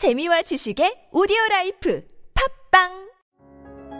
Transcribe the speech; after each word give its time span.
재미와 0.00 0.40
지식의 0.40 1.12
오디오 1.12 1.36
life 1.50 2.02
팟빵 2.70 2.88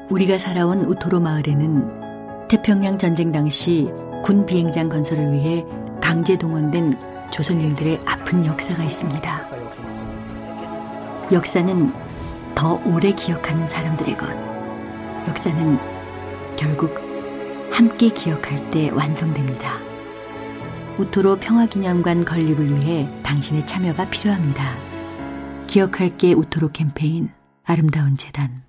우리가 0.08 0.38
살아온 0.38 0.80
우토로 0.87 1.21
마을에는 1.21 2.49
태평양 2.49 2.96
전쟁 2.96 3.33
당시 3.33 3.90
군 4.24 4.46
비행장 4.46 4.88
건설을 4.88 5.30
위해 5.30 5.62
강제 6.00 6.38
동원된 6.38 6.94
조선인들의 7.30 8.00
아픈 8.06 8.46
역사가 8.46 8.82
있습니다. 8.82 9.50
역사는 11.32 11.92
더 12.54 12.80
오래 12.87 13.12
기억하는 13.12 13.67
사람들의 13.67 14.17
것. 14.17 14.26
역사는 15.28 15.78
결국 16.56 16.95
함께 17.70 18.09
기억할 18.09 18.70
때 18.70 18.88
완성됩니다. 18.88 19.78
우토로 20.96 21.37
평화기념관 21.37 22.24
건립을 22.24 22.80
위해 22.80 23.06
당신의 23.23 23.66
참여가 23.66 24.09
필요합니다. 24.09 24.90
기억할게 25.70 26.32
우토로 26.32 26.73
캠페인 26.73 27.30
아름다운 27.64 28.16
재단 28.16 28.65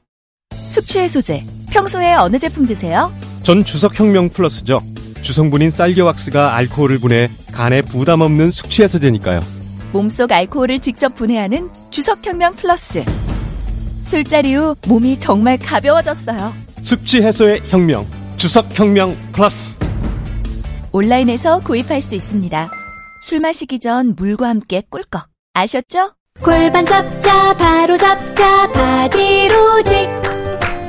숙취해소제 0.68 1.44
평소에 1.72 2.14
어느 2.14 2.38
제품 2.38 2.68
드세요? 2.68 3.12
전 3.42 3.66
주석혁명 3.66 4.30
플러스죠. 4.30 4.82
주성분인 5.24 5.72
쌀겨왁스가 5.72 6.56
알코올을 6.56 7.00
분해 7.00 7.30
간에 7.54 7.82
부담 7.82 8.22
없는 8.22 8.52
숙취해소제니까요. 8.52 9.42
몸속 9.92 10.32
알코올을 10.32 10.80
직접 10.80 11.16
분해하는 11.16 11.72
주석혁명 11.90 12.52
플러스 12.54 13.04
술자리 14.02 14.54
후 14.54 14.76
몸이 14.88 15.18
정말 15.18 15.58
가벼워졌어요. 15.58 16.54
숙취 16.84 17.22
해소의 17.24 17.62
혁명. 17.66 18.06
주석혁명 18.38 19.16
플러스. 19.32 19.80
온라인에서 20.92 21.62
구입할 21.62 22.02
수 22.02 22.14
있습니다. 22.14 22.68
술 23.24 23.40
마시기 23.40 23.80
전 23.80 24.14
물과 24.16 24.48
함께 24.50 24.84
꿀꺽 24.90 25.28
아셨죠? 25.54 26.14
골반 26.42 26.86
잡자 26.86 27.54
바로 27.54 27.96
잡자 27.98 28.72
바디로직 28.72 30.10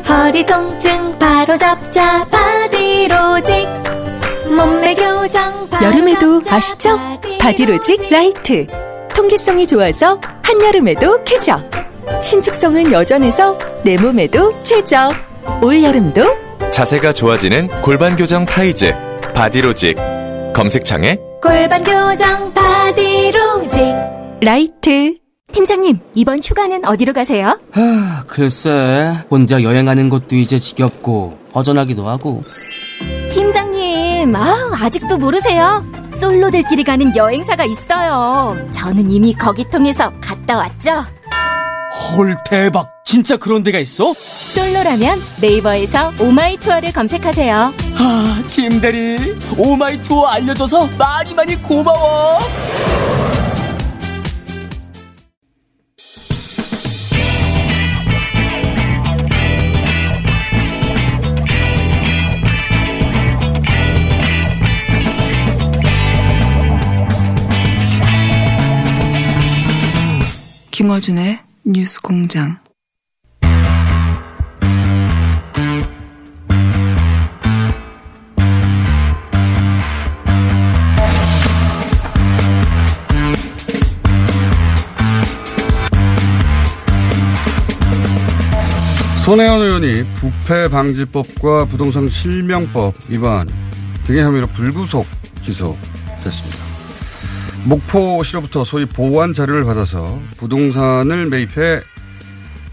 허리 0.09 0.47
통증 0.47 1.19
바로 1.19 1.57
잡자 1.57 2.27
바디로직 2.31 3.69
몸매 4.57 4.95
교정 4.95 5.69
바로 5.69 5.87
여름에도 5.87 6.41
잡자, 6.43 6.57
아시죠? 6.57 6.99
바디로직 7.39 8.11
라이트. 8.11 8.67
통기성이 9.15 9.67
좋아서 9.67 10.19
한여름에도 10.43 11.23
쾌적. 11.25 11.61
신축성은 12.23 12.93
여전해서 12.93 13.59
내 13.84 13.97
몸에도 13.99 14.55
최적. 14.62 15.12
올여름도 15.62 16.23
자세가 16.71 17.12
좋아지는 17.12 17.69
골반 17.83 18.17
교정 18.17 18.47
타이즈 18.47 18.95
바디로직 19.34 19.97
검색창에 20.55 21.19
골반 21.43 21.83
교정 21.83 22.53
바디로직 22.55 23.83
라이트. 24.41 25.22
팀장님, 25.53 25.98
이번 26.14 26.41
휴가는 26.42 26.84
어디로 26.84 27.12
가세요? 27.12 27.61
하, 27.72 28.25
글쎄, 28.27 29.14
혼자 29.31 29.62
여행하는 29.62 30.09
것도 30.09 30.34
이제 30.36 30.59
지겹고, 30.59 31.39
허전하기도 31.55 32.09
하고. 32.09 32.41
팀장님, 33.33 34.34
아, 34.34 34.70
아직도 34.81 35.19
모르세요? 35.19 35.84
솔로들끼리 36.12 36.84
가는 36.84 37.14
여행사가 37.14 37.64
있어요. 37.64 38.56
저는 38.70 39.11
이미 39.11 39.34
거기 39.34 39.69
통해서 39.69 40.11
갔다 40.20 40.56
왔죠. 40.56 41.05
헐, 42.16 42.37
대박! 42.47 42.89
진짜 43.05 43.37
그런 43.37 43.62
데가 43.62 43.78
있어? 43.78 44.14
솔로라면 44.55 45.20
네이버에서 45.42 46.12
오마이 46.19 46.56
투어를 46.56 46.92
검색하세요. 46.92 47.55
아, 47.98 48.42
김대리, 48.48 49.37
오마이 49.59 50.03
투어 50.03 50.28
알려줘서 50.28 50.89
많이 50.98 51.34
많이 51.34 51.61
고마워! 51.61 52.39
김어준의 70.82 71.38
뉴스 71.65 72.03
공장. 72.03 72.59
손혜원 89.25 89.60
의원이 89.60 90.03
부패 90.15 90.66
방지법과 90.69 91.66
부동산 91.66 92.09
실명법 92.09 92.97
위반 93.09 93.48
등의 94.04 94.25
혐의로 94.25 94.48
불구속 94.48 95.06
기소됐습니다. 95.42 96.62
목포시로부터 97.69 98.65
소위 98.65 98.87
보완 98.87 99.33
자료를 99.33 99.65
받아서 99.65 100.19
부동산을 100.37 101.28
매입해 101.28 101.81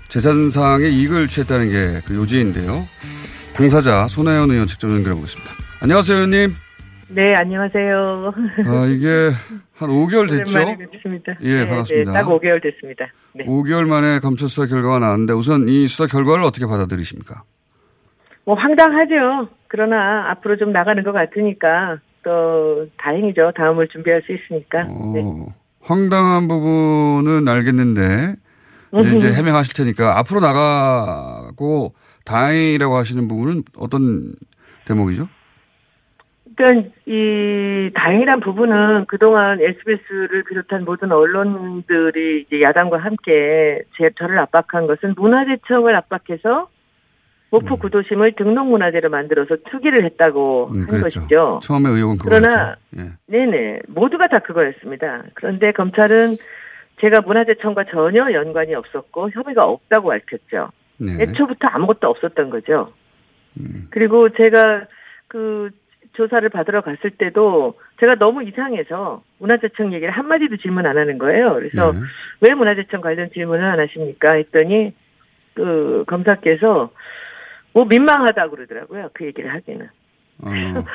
재산상의 0.08 0.94
이익을 0.94 1.28
취했다는 1.28 1.70
게 1.72 2.02
그 2.08 2.16
요지인데요. 2.16 2.88
당사자 3.56 4.08
손혜원 4.08 4.50
의원 4.52 4.66
직접 4.68 4.90
연결해 4.90 5.16
보겠습니다. 5.16 5.52
안녕하세요, 5.82 6.16
의원님. 6.18 6.54
네, 7.10 7.36
안녕하세요. 7.36 8.34
아, 8.68 8.86
이게 8.88 9.08
한 9.76 9.90
5개월 9.90 10.30
됐죠? 10.30 10.60
예, 11.42 11.54
네, 11.62 11.68
반갑습니다. 11.68 12.12
네, 12.12 12.20
딱 12.20 12.28
5개월 12.28 12.62
됐습니다. 12.64 13.06
네. 13.34 13.46
5개월 13.46 13.86
만에 13.88 14.20
검찰 14.20 14.48
수사 14.50 14.66
결과가 14.68 15.00
나왔는데 15.00 15.34
우선 15.34 15.68
이 15.68 15.88
수사 15.88 16.08
결과를 16.08 16.44
어떻게 16.44 16.66
받아들이십니까? 16.66 17.44
뭐 18.46 18.56
황당하죠. 18.56 19.50
그러나 19.68 20.32
앞으로 20.32 20.58
좀 20.58 20.72
나가는 20.72 21.04
것 21.04 21.12
같으니까 21.12 21.98
또 22.24 22.88
다행이죠. 22.97 23.53
다음을 23.56 23.88
준비할 23.88 24.22
수 24.24 24.34
있으니까. 24.34 24.84
네. 24.84 25.22
어, 25.24 25.53
황당한 25.81 26.47
부분은 26.47 27.47
알겠는데 27.47 28.35
이제, 29.00 29.18
이제 29.18 29.31
해명하실 29.31 29.74
테니까 29.75 30.18
앞으로 30.19 30.40
나가고 30.40 31.94
다행이라고 32.25 32.96
하시는 32.96 33.28
부분은 33.28 33.63
어떤 33.78 34.34
대목이죠? 34.85 35.28
그러니까 36.56 36.90
이 37.06 37.90
다행이란 37.96 38.41
부분은 38.41 39.06
그동안 39.07 39.62
SBS를 39.62 40.44
비롯한 40.44 40.84
모든 40.84 41.12
언론들이 41.12 42.41
이제 42.41 42.62
야당과 42.62 42.97
함께 42.97 43.81
제 43.97 44.09
저를 44.18 44.38
압박한 44.40 44.88
것은 44.88 45.13
문화재청을 45.16 45.96
압박해서 45.96 46.68
목포 47.52 47.78
구도심을 47.78 48.34
등록문화재로 48.34 49.10
만들어서 49.10 49.58
투기를 49.70 50.06
했다고 50.06 50.70
음, 50.72 50.80
한 50.82 50.88
그랬죠. 50.88 51.20
것이죠. 51.22 51.60
처음에 51.64 51.90
의혹은 51.90 52.18
그거였죠. 52.18 52.48
그러나 52.48 52.76
예. 52.98 53.12
네네 53.28 53.80
모두가 53.88 54.28
다 54.28 54.40
그거였습니다. 54.40 55.24
그런데 55.34 55.72
검찰은 55.72 56.36
제가 57.02 57.22
문화재청과 57.22 57.86
전혀 57.86 58.32
연관이 58.34 58.76
없었고 58.76 59.32
혐의가 59.32 59.66
없다고 59.66 60.10
밝혔죠. 60.10 60.70
네. 60.98 61.24
애초부터 61.24 61.68
아무것도 61.68 62.08
없었던 62.08 62.50
거죠. 62.50 62.92
음. 63.60 63.88
그리고 63.90 64.30
제가 64.30 64.86
그 65.28 65.70
조사를 66.14 66.48
받으러 66.50 66.81
갔을 66.81 67.12
때도 67.12 67.80
제가 68.00 68.16
너무 68.16 68.44
이상해서 68.44 69.24
문화재청 69.38 69.94
얘기를 69.94 70.12
한마디도 70.12 70.58
질문 70.58 70.86
안 70.86 70.98
하는 70.98 71.18
거예요. 71.18 71.54
그래서 71.54 71.94
네. 71.94 72.00
왜 72.42 72.54
문화재청 72.54 73.02
관련 73.02 73.31
질문을 73.31 73.64
안 73.64 73.80
하십니까? 73.80 74.34
했더니 74.34 74.94
그 75.54 76.04
검사께서 76.08 76.92
뭐 77.74 77.85
민망하다 77.85 78.50
그러더라고요. 78.50 79.09
그 79.13 79.25
얘기를 79.25 79.53
하기는. 79.53 79.85
어, 80.41 80.50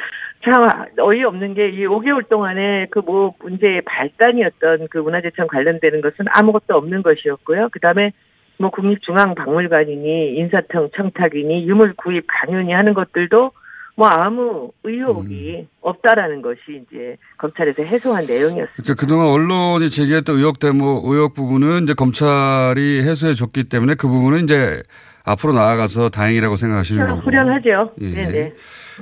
참 0.44 0.68
어이없는 0.98 1.54
게 1.54 1.68
이 1.70 1.86
5개월 1.86 2.28
동안에 2.28 2.86
그 2.90 3.00
뭐 3.00 3.34
문제의 3.40 3.82
발단이었던 3.82 4.88
그 4.90 4.98
문화재청 4.98 5.46
관련되는 5.46 6.00
것은 6.00 6.26
아무것도 6.30 6.74
없는 6.76 7.02
것이었고요. 7.02 7.68
그 7.72 7.80
다음에 7.80 8.12
뭐 8.58 8.70
국립중앙박물관이니 8.70 10.34
인사청 10.36 10.88
청탁이니 10.96 11.66
유물 11.68 11.94
구입 11.96 12.24
강연이 12.28 12.72
하는 12.72 12.94
것들도 12.94 13.52
뭐 13.96 14.08
아무 14.08 14.72
의혹이 14.82 15.66
없다라는 15.80 16.42
것이 16.42 16.82
이제 16.82 17.16
검찰에서 17.38 17.82
해소한 17.82 18.26
내용이었습니다. 18.26 18.72
그러니까 18.76 18.94
그동안 18.94 19.26
언론이 19.28 19.88
제기했던 19.90 20.36
의혹 20.36 20.58
대목, 20.58 21.04
의혹 21.06 21.34
부분은 21.34 21.84
이제 21.84 21.94
검찰이 21.94 23.02
해소해 23.02 23.34
줬기 23.34 23.64
때문에 23.64 23.94
그 23.94 24.08
부분은 24.08 24.44
이제 24.44 24.82
앞으로 25.24 25.54
나아가서 25.54 26.10
다행이라고 26.10 26.56
생각하시는 26.56 27.06
거고. 27.06 27.22
후련하죠. 27.22 27.94
예. 28.02 28.10
네네. 28.10 28.52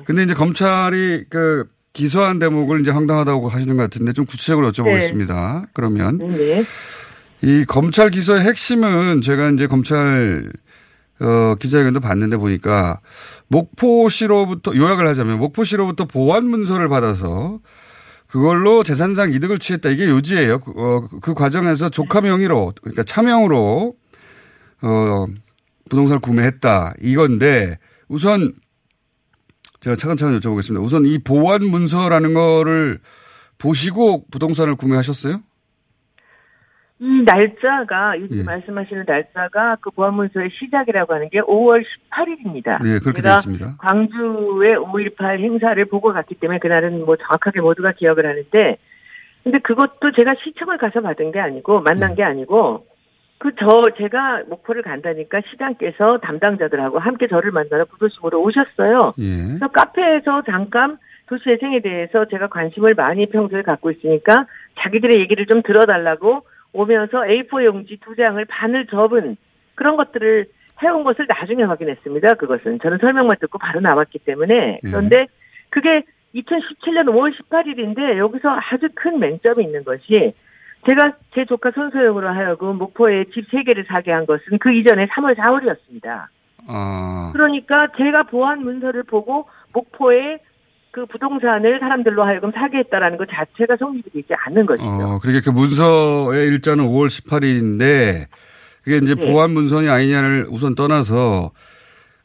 근데 0.05 0.23
이제 0.23 0.35
검찰이 0.35 1.25
그 1.29 1.67
기소한 1.93 2.39
대목을 2.39 2.81
이제 2.81 2.91
황당하다고 2.91 3.49
하시는 3.49 3.77
것 3.77 3.83
같은데 3.83 4.13
좀 4.13 4.25
구체적으로 4.25 4.71
여쭤보겠습니다. 4.73 5.67
그러면 5.75 6.19
네. 6.19 6.65
이 7.43 7.65
검찰 7.67 8.11
기소의 8.11 8.43
핵심은 8.43 9.21
제가 9.21 9.51
이제 9.51 9.67
검찰 9.67 10.51
어, 11.21 11.55
기자회견도 11.57 12.01
봤는데 12.01 12.37
보니까 12.37 13.01
목포시로부터 13.49 14.75
요약을 14.75 15.07
하자면 15.09 15.39
목포시로부터 15.39 16.07
보완 16.07 16.45
문서를 16.45 16.89
받아서 16.89 17.59
그걸로 18.27 18.83
재산상 18.83 19.33
이득을 19.33 19.59
취했다. 19.59 19.91
이게 19.91 20.07
요지예요. 20.07 20.61
그, 20.61 20.73
어, 20.75 21.09
그 21.21 21.35
과정에서 21.35 21.91
조카 21.91 22.23
명의로 22.23 22.73
그러니까 22.81 23.03
차명으로 23.03 23.95
어 24.85 25.27
부동산을 25.93 26.23
구매했다. 26.23 26.95
이건데 27.03 27.77
우선 28.09 28.53
제가 29.81 29.95
차근차근 29.97 30.39
여쭤보겠습니다. 30.39 30.83
우선 30.83 31.05
이 31.05 31.19
보완 31.19 31.65
문서라는 31.67 32.33
거를 32.33 32.99
보시고 33.61 34.23
부동산을 34.33 34.77
구매하셨어요? 34.77 35.41
이 36.99 37.25
날짜가 37.27 38.19
요즘 38.21 38.39
예. 38.39 38.43
말씀하시는 38.45 39.05
날짜가 39.07 39.77
그 39.81 39.91
보안문서의 39.91 40.51
시작이라고 40.59 41.15
하는 41.15 41.29
게 41.31 41.41
5월 41.41 41.83
18일입니다. 41.83 42.79
예, 42.87 42.99
그렇게 43.01 43.21
되어 43.21 43.37
있습니다. 43.39 43.77
광주의 43.79 44.77
5.18 44.77 45.41
행사를 45.41 45.85
보고 45.87 46.13
갔기 46.13 46.37
때문에 46.37 46.61
그날은 46.61 47.05
뭐 47.05 47.17
정확하게 47.17 47.61
모두가 47.61 47.93
기억을 47.93 48.25
하는데 48.25 48.79
근데 49.43 49.59
그것도 49.59 50.13
제가 50.17 50.37
시청을 50.45 50.79
가서 50.79 51.01
받은 51.01 51.33
게 51.33 51.41
아니고 51.41 51.81
만난 51.81 52.11
네. 52.11 52.17
게 52.17 52.23
아니고 52.23 52.87
그 53.43 53.51
저 53.59 53.91
제가 53.99 54.45
목포를 54.49 54.83
간다니까 54.83 55.41
시장께서 55.51 56.19
담당자들하고 56.19 57.01
함께 57.01 57.27
저를 57.27 57.51
만나러 57.51 57.87
부도심으로 57.87 58.41
오셨어요. 58.41 59.15
예. 59.19 59.47
그래서 59.49 59.67
카페에서 59.67 60.43
잠깐 60.47 60.97
도시재생에 61.27 61.81
대해서 61.81 62.25
제가 62.27 62.47
관심을 62.47 62.95
많이 62.95 63.27
평소에 63.27 63.63
갖고 63.63 63.91
있으니까 63.91 64.47
자기들의 64.79 65.19
얘기를 65.19 65.47
좀 65.47 65.63
들어달라고 65.63 66.43
오면서 66.73 67.23
A4 67.23 67.65
용지 67.65 67.99
두 68.05 68.15
장을 68.15 68.43
반을 68.45 68.87
접은 68.87 69.37
그런 69.75 69.97
것들을 69.97 70.47
해온 70.85 71.03
것을 71.03 71.27
나중에 71.29 71.65
확인했습니다. 71.65 72.35
그것은 72.35 72.79
저는 72.81 72.99
설명만 72.99 73.39
듣고 73.41 73.59
바로 73.59 73.81
나왔기 73.81 74.21
때문에 74.21 74.79
그런데 74.85 75.27
그게 75.69 76.05
2017년 76.37 77.07
5월 77.07 77.35
18일인데 77.37 78.19
여기서 78.19 78.49
아주 78.71 78.89
큰 78.95 79.19
맹점이 79.19 79.65
있는 79.65 79.83
것이 79.83 80.33
제가 80.89 81.13
제 81.35 81.45
조카 81.45 81.71
손소영으로 81.71 82.29
하여금 82.29 82.77
목포에 82.77 83.27
집 83.33 83.47
세 83.51 83.63
개를 83.63 83.85
사게 83.89 84.11
한 84.11 84.27
것은 84.27 84.59
그 84.61 84.73
이전에 84.73 85.07
3월 85.07 85.37
4월이었습니다. 85.37 86.27
아, 86.69 87.31
그러니까 87.33 87.89
제가 87.97 88.25
보안 88.25 88.63
문서를 88.63 89.03
보고 89.05 89.49
목포에 89.73 90.39
그 90.91 91.07
부동산을 91.07 91.81
사람들로 91.81 92.25
하여금 92.25 92.53
사게 92.53 92.79
했다라는 92.79 93.17
것 93.17 93.29
자체가 93.31 93.77
성립이 93.79 94.11
되지 94.13 94.29
않는 94.47 94.67
것이죠. 94.67 94.87
어, 94.87 95.19
그러니까 95.21 95.45
그 95.45 95.51
문서의 95.51 96.49
일자는 96.49 96.85
5월 96.85 97.07
18일인데 97.07 98.27
그게 98.85 98.97
이제 98.99 99.15
네. 99.15 99.27
보안 99.27 99.53
문서냐 99.53 99.93
아니냐를 99.93 100.47
우선 100.51 100.75
떠나서 100.75 101.53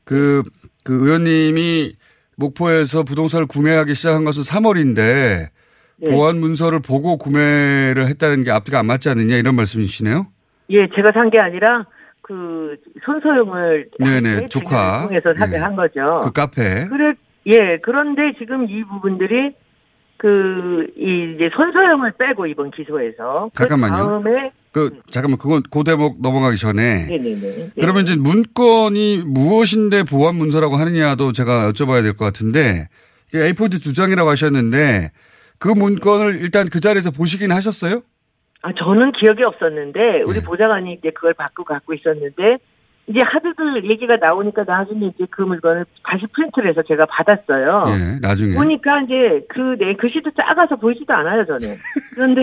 그, 0.03 0.43
그 0.83 0.93
의원님이 0.93 1.93
목포에서 2.35 3.03
부동산을 3.03 3.47
구매하기 3.47 3.93
시작한 3.95 4.25
것은 4.25 4.43
3월인데 4.43 5.49
네. 5.99 6.11
보안 6.11 6.39
문서를 6.39 6.79
보고 6.79 7.17
구매를 7.17 8.07
했다는 8.07 8.43
게 8.43 8.51
앞뒤가 8.51 8.79
안 8.79 8.85
맞지 8.85 9.09
않느냐 9.09 9.35
이런 9.35 9.55
말씀이시네요? 9.55 10.27
예, 10.69 10.87
제가 10.95 11.11
산 11.13 11.29
게 11.29 11.39
아니라 11.39 11.85
그 12.21 12.75
손소영을 13.05 13.89
네네, 13.99 14.47
조카. 14.47 15.07
통해서 15.07 15.33
사게 15.37 15.53
네. 15.53 15.57
한 15.57 15.75
거죠. 15.75 16.21
그 16.23 16.31
카페. 16.31 16.85
그래, 16.87 17.13
예, 17.47 17.77
그런데 17.81 18.33
지금 18.37 18.69
이 18.69 18.83
부분들이 18.83 19.53
그, 20.17 20.87
이 20.97 21.35
이제 21.35 21.49
손소영을 21.55 22.11
빼고 22.17 22.47
이번 22.47 22.71
기소에서. 22.71 23.49
그 23.53 23.59
잠깐만요. 23.59 23.95
다음에. 23.95 24.51
그, 24.71 24.99
잠깐만, 25.11 25.37
그건 25.37 25.61
그 25.71 25.83
대목 25.83 26.21
넘어가기 26.21 26.57
전에. 26.57 27.05
네네네. 27.05 27.71
그러면 27.79 28.03
이제 28.03 28.15
문건이 28.15 29.23
무엇인데 29.25 30.03
보안 30.03 30.35
문서라고 30.35 30.75
하느냐도 30.75 31.31
제가 31.33 31.71
여쭤봐야 31.71 32.01
될 32.03 32.13
것 32.17 32.25
같은데 32.25 32.89
이게 33.29 33.39
A4 33.53 33.81
두 33.81 33.93
장이라고 33.93 34.29
하셨는데 34.29 35.11
그 35.59 35.69
문건을 35.69 36.41
일단 36.41 36.67
그 36.71 36.79
자리에서 36.79 37.11
보시긴 37.11 37.51
하셨어요? 37.51 38.01
아, 38.63 38.71
저는 38.77 39.11
기억이 39.13 39.43
없었는데, 39.43 40.23
우리 40.25 40.39
네. 40.39 40.45
보좌관이 40.45 40.93
이제 40.93 41.11
그걸 41.11 41.33
받고 41.33 41.63
갖고 41.63 41.93
있었는데, 41.93 42.57
이제 43.09 43.21
하드들 43.21 43.89
얘기가 43.89 44.17
나오니까 44.17 44.65
나중에 44.67 45.07
이제 45.07 45.25
그 45.29 45.41
물건을 45.41 45.85
다시 46.03 46.25
프린트를 46.33 46.69
해서 46.71 46.81
제가 46.85 47.03
받았어요. 47.09 47.85
예, 47.87 48.19
나중에. 48.19 48.53
보니까 48.55 49.01
이제 49.03 49.45
그, 49.47 49.77
내 49.79 49.93
글씨도 49.95 50.31
작아서 50.31 50.75
보이지도 50.75 51.13
않아요, 51.13 51.45
저는. 51.45 51.59
그런데 52.15 52.41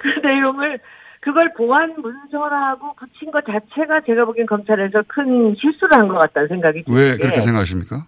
그 0.00 0.26
내용을, 0.26 0.78
그걸 1.20 1.52
보안 1.54 1.94
문서라고 2.00 2.94
붙인 2.94 3.32
것 3.32 3.44
자체가 3.44 4.02
제가 4.06 4.24
보기엔 4.24 4.46
검찰에서 4.46 5.02
큰 5.08 5.56
실수를 5.60 5.98
한 5.98 6.06
것 6.08 6.14
같다는 6.14 6.48
생각이 6.48 6.84
왜 6.86 6.94
드는데 6.94 7.18
그렇게 7.22 7.40
생각하십니까? 7.40 8.06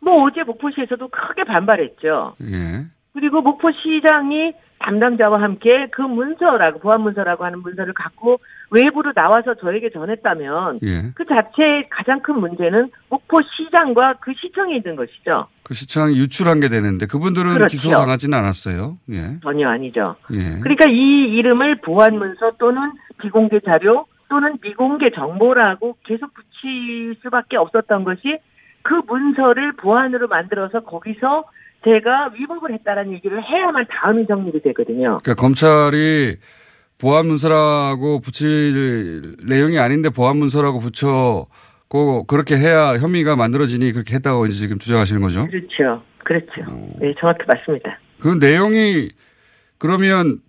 뭐 0.00 0.22
어제 0.24 0.44
목포시에서도 0.44 1.08
크게 1.08 1.42
반발했죠. 1.42 2.36
예. 2.52 2.84
그리고 3.16 3.40
목포시장이 3.40 4.52
담당자와 4.78 5.40
함께 5.40 5.86
그 5.90 6.02
문서라고 6.02 6.80
보안 6.80 7.00
문서라고 7.00 7.46
하는 7.46 7.62
문서를 7.62 7.94
갖고 7.94 8.40
외부로 8.70 9.14
나와서 9.14 9.54
저에게 9.54 9.88
전했다면 9.88 10.80
예. 10.82 11.12
그 11.14 11.24
자체의 11.24 11.88
가장 11.88 12.20
큰 12.20 12.38
문제는 12.38 12.90
목포시장과 13.08 14.16
그 14.20 14.34
시청에 14.38 14.76
있는 14.76 14.96
것이죠. 14.96 15.46
그 15.62 15.72
시청이 15.72 16.18
유출한 16.18 16.60
게 16.60 16.68
되는데 16.68 17.06
그분들은 17.06 17.54
그렇죠. 17.54 17.72
기소당하지는 17.72 18.36
않았어요. 18.36 18.96
예. 19.12 19.40
전혀 19.42 19.66
아니죠. 19.66 20.16
예. 20.32 20.60
그러니까 20.60 20.84
이 20.90 21.38
이름을 21.38 21.76
보안 21.76 22.18
문서 22.18 22.50
또는 22.58 22.92
비공개 23.18 23.60
자료 23.60 24.04
또는 24.28 24.58
미공개 24.60 25.12
정보라고 25.14 25.96
계속 26.04 26.34
붙일 26.34 27.16
수밖에 27.22 27.56
없었던 27.56 28.04
것이 28.04 28.38
그 28.82 29.00
문서를 29.06 29.72
보안으로 29.72 30.28
만들어서 30.28 30.80
거기서 30.80 31.44
제가 31.86 32.32
위법을 32.34 32.72
했다라는 32.74 33.12
얘기를 33.12 33.40
해야만 33.42 33.86
다음이 33.88 34.26
정립이 34.26 34.60
되거든요. 34.62 35.20
그러니까 35.22 35.34
검찰이 35.34 36.36
보안 36.98 37.26
문서라고 37.26 38.20
붙일 38.20 39.36
내용이 39.46 39.78
아닌데 39.78 40.08
보안 40.10 40.36
문서라고 40.38 40.80
붙여고 40.80 42.26
그렇게 42.26 42.56
해야 42.56 42.94
혐의가 42.96 43.36
만들어지니 43.36 43.92
그렇게 43.92 44.16
했다고 44.16 44.46
이제 44.46 44.56
지금 44.56 44.78
주장하시는 44.78 45.22
거죠? 45.22 45.46
그렇죠. 45.46 46.02
그렇죠. 46.24 46.96
네, 46.98 47.14
정확히 47.20 47.44
맞습니다. 47.46 48.00
그 48.20 48.28
내용이 48.40 49.10
그러면 49.78 50.40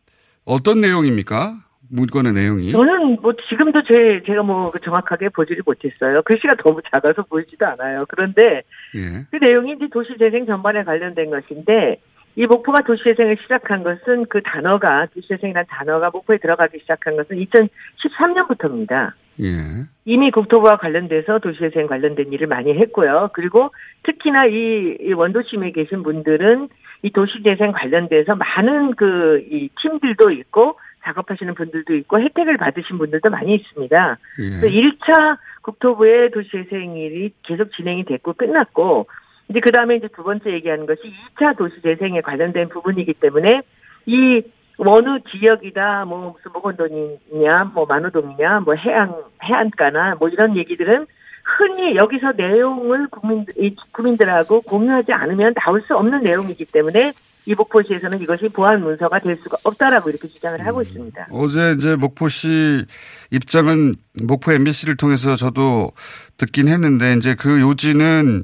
어떤 0.44 0.82
내용입니까? 0.82 1.54
문건의 1.90 2.34
내용이? 2.34 2.72
저는 2.72 3.18
뭐 3.22 3.34
지금도 3.50 3.82
제 3.84 4.22
제가 4.26 4.44
뭐 4.44 4.72
정확하게 4.84 5.30
보지를 5.30 5.64
못했어요. 5.66 6.22
글씨가 6.24 6.56
너무 6.56 6.82
작아서 6.92 7.24
보이지도 7.24 7.66
않아요. 7.66 8.06
그런데 8.10 8.64
예. 8.96 9.26
그 9.32 9.38
내용이 9.44 9.74
이제 9.74 9.88
도시재생 9.92 10.46
전반에 10.46 10.84
관련된 10.84 11.30
것인데 11.30 12.00
이 12.36 12.46
목포가 12.46 12.84
도시재생을 12.84 13.38
시작한 13.42 13.84
것은 13.84 14.26
그 14.30 14.42
단어가 14.44 15.08
도시재생이라는 15.14 15.66
단어가 15.70 16.12
목포에 16.12 16.38
들어가기 16.38 16.80
시작한 16.80 17.16
것은 17.16 17.38
2013년부터입니다. 17.38 19.14
예. 19.42 19.86
이미 20.06 20.32
국토부와 20.32 20.78
관련돼서 20.78 21.40
도시재생 21.40 21.88
관련된 21.88 22.32
일을 22.32 22.48
많이 22.48 22.74
했고요. 22.74 23.30
그리고 23.34 23.72
특히나 24.04 24.46
이, 24.46 24.98
이 25.02 25.14
원도심에 25.14 25.72
계신 25.72 26.04
분들은 26.04 26.70
이 27.04 27.12
도시재생 27.12 27.72
관련돼서 27.72 28.36
많은 28.36 28.96
그 28.96 29.28
이 29.52 29.70
팀들도 29.82 30.32
있고 30.32 30.80
작업하시는 31.04 31.54
분들도 31.56 31.96
있고 31.96 32.20
혜택을 32.20 32.58
받으신 32.58 32.98
분들도 32.98 33.30
많이 33.30 33.56
있습니다. 33.56 34.18
예. 34.40 34.50
그래서 34.50 34.68
1차 34.68 35.38
국토부의 35.62 36.32
도시재생일이 36.32 37.32
계속 37.44 37.72
진행이 37.74 38.06
됐고 38.06 38.34
끝났고 38.34 39.08
이제 39.50 39.60
그 39.60 39.72
다음에 39.72 39.96
이제 39.96 40.08
두 40.16 40.24
번째 40.24 40.52
얘기하는 40.52 40.86
것이 40.86 41.02
2차 41.02 41.58
도시재생에 41.58 42.22
관련된 42.22 42.70
부분이기 42.70 43.14
때문에 43.14 43.62
이 44.06 44.42
어느 44.80 45.20
지역이다, 45.32 46.06
뭐 46.06 46.34
무슨 46.34 46.52
목원동이냐, 46.54 47.72
뭐 47.74 47.86
만호동이냐, 47.88 48.60
뭐 48.60 48.76
해안 48.76 49.16
해안가나 49.44 50.16
뭐 50.20 50.30
이런 50.30 50.56
얘기들은 50.56 51.08
흔히 51.48 51.96
여기서 51.96 52.34
내용을 52.36 53.08
국민 53.10 53.46
이 53.58 53.74
국민들하고 53.92 54.62
공유하지 54.62 55.14
않으면 55.14 55.54
나올 55.56 55.82
수 55.88 55.96
없는 55.96 56.24
내용이기 56.24 56.66
때문에 56.66 57.14
이 57.46 57.56
목포시에서는 57.56 58.22
이것이 58.22 58.50
보안 58.50 58.82
문서가 58.84 59.20
될 59.20 59.38
수가 59.42 59.58
없다라고 59.64 60.10
이렇게 60.10 60.28
주장을 60.28 60.66
하고 60.66 60.82
있습니다. 60.82 61.28
어제 61.32 61.76
이제 61.78 61.96
목포시 61.96 62.86
입장은 63.32 63.96
목포 64.24 64.52
MBC를 64.52 64.98
통해서 64.98 65.38
저도 65.38 65.92
듣긴 66.36 66.68
했는데 66.68 67.14
이제 67.14 67.36
그 67.36 67.62
요지는 67.62 68.44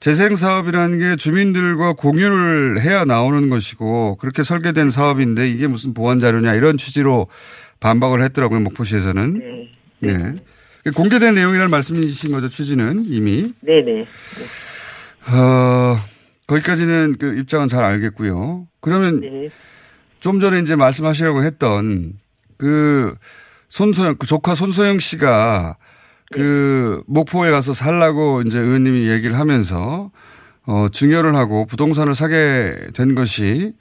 재생 0.00 0.34
사업이라는 0.34 0.98
게 0.98 1.16
주민들과 1.16 1.92
공유를 1.92 2.80
해야 2.80 3.04
나오는 3.04 3.48
것이고 3.48 4.16
그렇게 4.16 4.42
설계된 4.42 4.90
사업인데 4.90 5.48
이게 5.48 5.68
무슨 5.68 5.94
보안 5.94 6.18
자료냐 6.18 6.54
이런 6.54 6.76
취지로 6.76 7.28
반박을 7.78 8.22
했더라고요 8.24 8.60
목포시에서는. 8.60 9.68
네. 10.00 10.12
네. 10.12 10.34
공개된 10.94 11.34
내용이라는 11.34 11.70
말씀이신 11.70 12.32
거죠 12.32 12.48
취지는 12.48 13.04
이미. 13.06 13.52
네네. 13.60 14.06
어, 15.30 16.00
거기까지는 16.46 17.16
그 17.18 17.38
입장은 17.38 17.68
잘 17.68 17.84
알겠고요. 17.84 18.66
그러면 18.80 19.20
네. 19.20 19.48
좀 20.20 20.40
전에 20.40 20.60
이제 20.60 20.76
말씀하시려고 20.76 21.42
했던 21.42 22.14
그 22.56 23.14
손소영, 23.68 24.16
그 24.18 24.26
조카 24.26 24.54
손소영 24.54 24.98
씨가 24.98 25.76
그 26.30 27.02
목포에 27.06 27.50
가서 27.50 27.74
살라고 27.74 28.42
이제 28.42 28.58
의원님이 28.58 29.08
얘기를 29.08 29.38
하면서 29.38 30.10
어, 30.66 30.88
증여를 30.90 31.34
하고 31.34 31.66
부동산을 31.66 32.14
사게 32.14 32.76
된 32.94 33.14
것이 33.14 33.72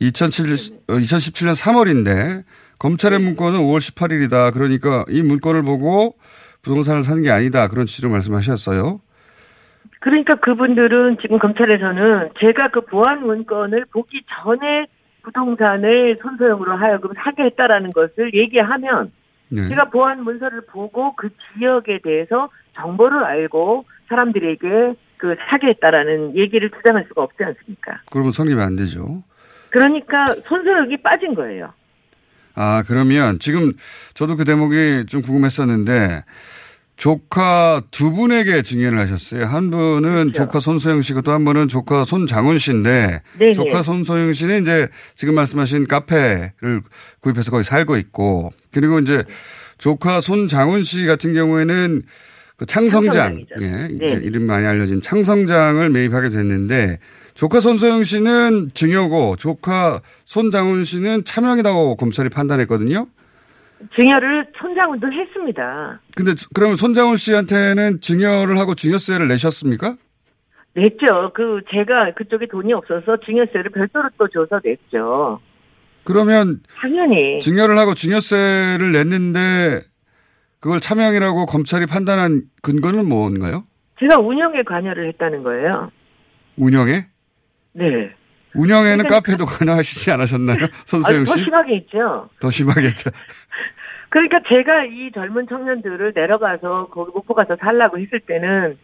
2007, 0.00 0.54
2017년 0.86 1.56
3월인데 1.56 2.44
검찰의 2.78 3.18
문건은 3.18 3.60
5월 3.60 3.78
18일이다. 3.78 4.52
그러니까 4.52 5.04
이 5.08 5.22
문건을 5.22 5.62
보고 5.62 6.16
부동산을 6.62 7.02
사는 7.02 7.22
게 7.22 7.30
아니다. 7.30 7.68
그런 7.68 7.86
취지로 7.86 8.10
말씀하셨어요. 8.10 9.00
그러니까 10.00 10.34
그분들은 10.36 11.18
지금 11.20 11.38
검찰에서는 11.38 12.30
제가 12.38 12.70
그 12.70 12.82
보안 12.82 13.26
문건을 13.26 13.86
보기 13.92 14.22
전에 14.42 14.86
부동산을 15.22 16.18
손소형으로 16.22 16.76
하여금 16.76 17.10
사게 17.16 17.44
했다라는 17.44 17.92
것을 17.92 18.32
얘기하면 18.32 19.10
네. 19.50 19.68
제가 19.68 19.86
보안 19.86 20.22
문서를 20.22 20.62
보고 20.66 21.16
그 21.16 21.30
지역에 21.54 22.00
대해서 22.02 22.48
정보를 22.76 23.24
알고 23.24 23.84
사람들에게 24.08 24.94
그 25.16 25.36
사게 25.50 25.68
했다라는 25.68 26.36
얘기를 26.36 26.70
주장할 26.70 27.04
수가 27.08 27.22
없지 27.22 27.42
않습니까? 27.42 28.00
그러면 28.10 28.30
성립이 28.30 28.60
안 28.60 28.76
되죠. 28.76 29.22
그러니까 29.70 30.26
손소형이 30.46 30.98
빠진 30.98 31.34
거예요. 31.34 31.72
아, 32.60 32.82
그러면 32.86 33.38
지금 33.38 33.72
저도 34.14 34.34
그 34.36 34.44
대목이 34.44 35.04
좀 35.06 35.22
궁금했었는데 35.22 36.24
조카 36.96 37.80
두 37.92 38.12
분에게 38.12 38.62
증여를 38.62 38.98
하셨어요. 38.98 39.44
한 39.46 39.70
분은 39.70 40.32
조카 40.32 40.58
손소영 40.58 41.00
씨고 41.02 41.22
또 41.22 41.30
한 41.30 41.44
분은 41.44 41.68
조카 41.68 42.04
손장훈 42.04 42.58
씨인데 42.58 43.22
네네. 43.38 43.52
조카 43.52 43.84
손소영 43.84 44.32
씨는 44.32 44.62
이제 44.62 44.88
지금 45.14 45.36
말씀하신 45.36 45.86
카페를 45.86 46.82
구입해서 47.20 47.52
거기 47.52 47.62
살고 47.62 47.96
있고 47.98 48.52
그리고 48.72 48.98
이제 48.98 49.22
조카 49.78 50.20
손장훈 50.20 50.82
씨 50.82 51.06
같은 51.06 51.34
경우에는 51.34 52.02
그 52.56 52.66
창성장, 52.66 53.12
창성장이죠. 53.12 53.54
예, 53.60 53.88
이제 53.94 54.18
네. 54.18 54.20
이름 54.24 54.42
많이 54.42 54.66
알려진 54.66 55.00
창성장을 55.00 55.88
매입하게 55.90 56.30
됐는데 56.30 56.98
조카 57.38 57.60
손소영 57.60 58.02
씨는 58.02 58.70
증여고 58.74 59.36
조카 59.36 60.00
손장훈 60.24 60.82
씨는 60.82 61.22
차명이라고 61.22 61.94
검찰이 61.94 62.30
판단했거든요. 62.30 63.06
증여를 63.96 64.48
손장훈도 64.60 65.06
했습니다. 65.12 66.00
근데 66.16 66.32
그러면 66.52 66.74
손장훈 66.74 67.14
씨한테는 67.14 68.00
증여를 68.00 68.58
하고 68.58 68.74
증여세를 68.74 69.28
내셨습니까? 69.28 69.94
냈죠. 70.74 71.30
그 71.32 71.60
제가 71.70 72.12
그쪽에 72.16 72.48
돈이 72.48 72.72
없어서 72.72 73.16
증여세를 73.24 73.70
별도로 73.70 74.08
또 74.18 74.26
줘서 74.26 74.60
냈죠. 74.64 75.38
그러면 76.02 76.58
당연히 76.80 77.38
증여를 77.38 77.78
하고 77.78 77.94
증여세를 77.94 78.90
냈는데 78.90 79.82
그걸 80.58 80.80
차명이라고 80.80 81.46
검찰이 81.46 81.86
판단한 81.86 82.42
근거는 82.62 83.08
뭔가요? 83.08 83.62
제가 84.00 84.16
운영에 84.18 84.64
관여를 84.64 85.06
했다는 85.10 85.44
거예요. 85.44 85.92
운영에? 86.56 87.06
네. 87.78 88.10
운영에는 88.54 89.06
카페도 89.06 89.44
관여하시지 89.44 90.10
않으셨나요? 90.10 90.66
손소영 90.86 91.22
아, 91.22 91.24
더 91.26 91.32
씨? 91.34 91.44
심하게 91.44 91.76
있죠. 91.76 92.28
더 92.40 92.50
심하겠다. 92.50 93.10
그러니까 94.10 94.40
제가 94.48 94.84
이 94.84 95.10
젊은 95.12 95.46
청년들을 95.48 96.12
내려가서 96.14 96.88
거기 96.90 97.10
목포 97.12 97.34
가서 97.34 97.56
살라고 97.56 97.98
했을 97.98 98.20
때는 98.20 98.78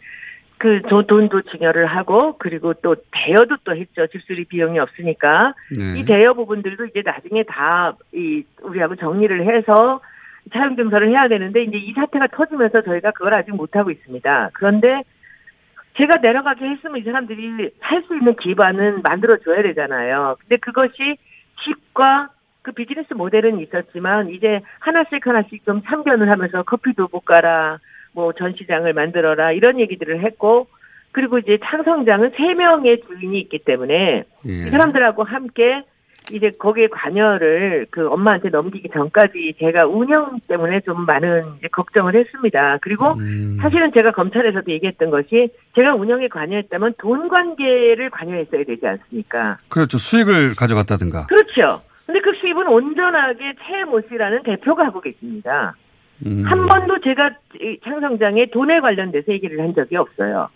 그 0.59 0.81
저 0.89 1.03
돈도 1.03 1.43
증여를 1.43 1.87
하고 1.87 2.37
그리고 2.39 2.73
또 2.75 2.95
대여도 3.11 3.57
또 3.65 3.75
했죠. 3.77 4.07
집수리 4.07 4.45
비용이 4.45 4.79
없으니까 4.79 5.55
네. 5.77 5.99
이 5.99 6.05
대여 6.05 6.35
부분들도 6.35 6.87
이제 6.87 7.03
나중에 7.05 7.43
다 7.45 7.97
이 8.15 8.45
우리하고 8.63 8.97
정리를 8.97 9.47
해서 9.47 10.01
차용 10.53 10.77
증서를 10.77 11.09
해야 11.11 11.27
되는데 11.29 11.63
이제 11.65 11.77
이 11.79 11.93
사태가 11.95 12.29
터지면서 12.29 12.83
저희가 12.83 13.11
그걸 13.13 13.35
아직 13.35 13.51
못 13.53 13.75
하고 13.77 13.91
있습니다. 13.91 14.51
그런데 14.55 15.03
제가 15.97 16.17
내려가게 16.21 16.67
했으면 16.67 16.97
이 16.99 17.03
사람들이 17.03 17.71
살수 17.81 18.17
있는 18.17 18.35
기반은 18.37 19.03
만들어 19.03 19.39
줘야 19.39 19.63
되잖아요. 19.63 20.37
근데 20.41 20.57
그것이 20.57 21.17
집과 21.65 22.31
그 22.63 22.73
비즈니스 22.73 23.15
모델은 23.15 23.61
있었지만 23.61 24.31
이제 24.31 24.61
하나씩 24.81 25.27
하나씩 25.27 25.65
좀 25.65 25.83
참견을 25.83 26.31
하면서 26.31 26.63
커피도 26.63 27.09
볶아라, 27.09 27.79
뭐 28.13 28.33
전시장을 28.33 28.93
만들어라 28.93 29.53
이런 29.53 29.79
얘기들을 29.79 30.25
했고 30.25 30.67
그리고 31.13 31.39
이제 31.39 31.59
창성장은 31.63 32.33
세 32.37 32.55
명의 32.55 33.01
주인이 33.03 33.39
있기 33.43 33.61
때문에 33.61 34.25
예. 34.47 34.51
이 34.51 34.71
사람들하고 34.71 35.23
함께 35.23 35.85
이제 36.33 36.51
거기에 36.59 36.89
관여를 36.89 37.87
그 37.91 38.09
엄마한테 38.09 38.49
넘기기 38.49 38.89
전까지 38.89 39.55
제가 39.59 39.87
운영 39.87 40.39
때문에 40.49 40.81
좀 40.81 41.05
많은 41.05 41.43
이제 41.59 41.69
걱정을 41.69 42.15
했습니다. 42.15 42.79
그리고 42.81 43.13
음. 43.13 43.59
사실은 43.61 43.93
제가 43.93 44.13
검찰에서도 44.13 44.71
얘기했던 44.71 45.11
것이 45.11 45.51
제가 45.75 45.95
운영에 45.95 46.29
관여했다면 46.29 46.95
돈 46.99 47.29
관계를 47.29 48.09
관여했어야 48.11 48.65
되지 48.65 48.87
않습니까? 48.87 49.59
그렇죠. 49.69 49.99
수익을 49.99 50.55
가져갔다든가. 50.57 51.27
그렇죠. 51.27 51.83
근데 52.07 52.21
그 52.21 52.33
수입은 52.41 52.69
온전하게 52.69 53.55
최모 53.67 54.01
씨라는 54.09 54.43
대표가 54.45 54.87
하고 54.87 55.01
계십니다. 55.01 55.75
음. 56.25 56.45
한 56.47 56.67
번도 56.67 57.01
제가 57.01 57.31
이 57.61 57.79
창성장에 57.85 58.47
돈에 58.51 58.81
관련돼서 58.81 59.33
얘기를 59.33 59.61
한 59.61 59.75
적이 59.75 59.97
없어요. 59.97 60.49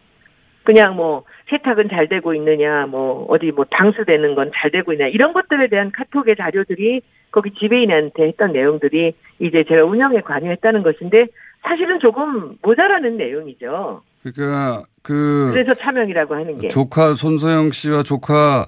그냥 0.68 0.96
뭐 0.96 1.24
세탁은 1.48 1.88
잘 1.88 2.08
되고 2.08 2.34
있느냐, 2.34 2.84
뭐 2.86 3.24
어디 3.30 3.52
뭐 3.52 3.64
방수되는 3.70 4.34
건 4.34 4.50
잘 4.54 4.70
되고 4.70 4.92
있냐 4.92 5.06
이런 5.06 5.32
것들에 5.32 5.68
대한 5.70 5.90
카톡의 5.90 6.36
자료들이 6.36 7.00
거기 7.30 7.50
지배인한테 7.58 8.24
했던 8.24 8.52
내용들이 8.52 9.14
이제 9.38 9.64
제가 9.66 9.84
운영에 9.84 10.20
관여했다는 10.20 10.82
것인데 10.82 11.24
사실은 11.62 11.98
조금 12.00 12.58
모자라는 12.60 13.16
내용이죠. 13.16 14.02
그러니까 14.22 14.84
그 15.02 15.52
그래서 15.54 15.72
차명이라고 15.72 16.34
하는 16.34 16.58
게 16.58 16.68
조카 16.68 17.14
손소영 17.14 17.70
씨와 17.70 18.02
조카 18.02 18.66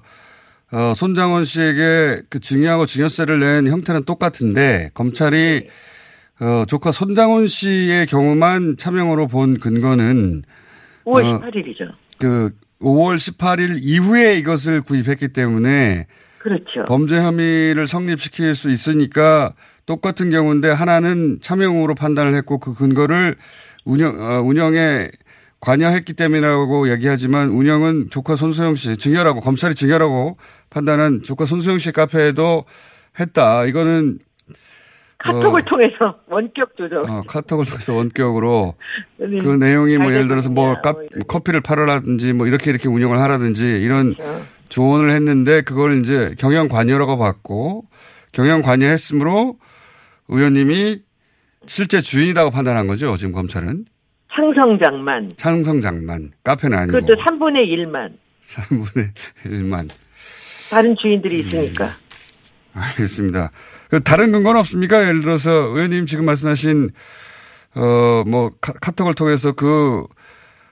어, 0.73 0.95
손장원 0.95 1.45
씨에게 1.45 2.23
그 2.31 2.41
증여하고 2.41 2.87
증여세를 2.87 3.41
낸 3.41 3.67
형태는 3.67 4.05
똑같은데 4.07 4.89
검찰이 4.95 5.67
어, 6.41 6.65
조카 6.67 6.93
손장원 6.93 7.47
씨의 7.47 8.07
경우만 8.07 8.77
차명으로 8.79 9.27
본 9.27 9.59
근거는 9.59 10.45
5월 11.05 11.25
어, 11.25 11.41
18일이죠. 11.41 11.93
그 12.19 12.51
5월 12.81 13.17
18일 13.17 13.79
이후에 13.81 14.39
이것을 14.39 14.83
구입했기 14.83 15.29
때문에 15.29 16.07
그렇죠. 16.39 16.85
범죄 16.87 17.17
혐의를 17.17 17.87
성립시킬 17.87 18.55
수 18.55 18.71
있으니까 18.71 19.55
똑같은 19.87 20.31
경우인데 20.31 20.71
하나는 20.71 21.39
차명으로 21.41 21.95
판단을 21.95 22.35
했고 22.35 22.59
그 22.59 22.75
근거를 22.75 23.37
운영 23.85 24.21
어, 24.21 24.41
운영에 24.41 25.11
관여했기 25.61 26.15
때문이라고 26.15 26.91
얘기하지만 26.93 27.51
운영은 27.51 28.09
조카 28.11 28.35
손소영 28.35 28.77
씨 28.77 28.97
증여라고 28.97 29.41
검찰이 29.41 29.75
증여라고 29.75 30.39
판단한 30.71 31.23
조카 31.23 31.45
손소영 31.45 31.79
씨 31.79 31.93
카페에도 31.93 32.65
했다. 33.19 33.67
이거는 33.67 34.21
카톡을 35.21 35.61
어, 35.61 35.65
통해서 35.65 36.19
원격 36.29 36.77
조정. 36.77 37.05
어, 37.05 37.23
카톡을 37.27 37.65
통해서 37.67 37.95
원격으로 37.95 38.75
네. 39.19 39.39
그 39.39 39.49
내용이 39.49 39.97
뭐잘 39.99 40.15
예를 40.15 40.29
들어서 40.29 40.51
뭐 40.51 40.81
카, 40.81 40.93
뭐 40.93 41.03
커피를 41.29 41.61
팔아라든지 41.61 42.33
뭐 42.33 42.47
이렇게 42.47 42.71
이렇게 42.71 42.89
운영을 42.89 43.19
하라든지 43.19 43.65
이런 43.65 44.15
그렇죠. 44.15 44.43
조언을 44.71 45.11
했는데 45.11 45.63
그걸 45.63 46.01
이제 46.01 46.35
경영 46.39 46.69
관여라고 46.69 47.19
봤고 47.19 47.85
경영 48.33 48.63
관여했으므로 48.63 49.59
의원님이 50.29 51.01
실제 51.67 52.01
주인이라고 52.01 52.51
판단한 52.51 52.87
거죠. 52.87 53.17
지금 53.17 53.33
검찰은 53.33 53.85
창성장만. 54.35 55.31
창성장만 55.37 56.31
카페는 56.45 56.79
아니고 56.79 56.99
그것도 56.99 57.21
3분의 57.23 57.67
1만. 57.69 58.13
3분의 58.45 59.11
1만 59.45 59.89
다른 60.71 60.97
주인들이 60.97 61.41
있으니까. 61.41 61.91
알겠습니다. 62.73 63.51
그 63.91 64.01
다른 64.03 64.33
근거는 64.33 64.61
없습니까? 64.61 65.03
예를 65.07 65.21
들어서 65.23 65.51
의원님 65.51 66.07
지금 66.07 66.25
말씀하신 66.25 66.91
어 67.77 68.25
뭐 68.27 68.51
카톡을 68.61 69.15
통해서 69.15 69.53
그 69.53 70.05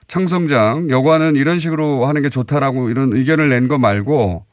창성장 0.07 0.89
여관은 0.89 1.35
이런 1.35 1.59
식으로 1.59 2.05
하는 2.05 2.21
게 2.21 2.29
좋다라고 2.29 2.89
이런 2.89 3.13
의견을 3.13 3.49
낸 3.49 3.67
거 3.67 3.77
말고 3.77 4.43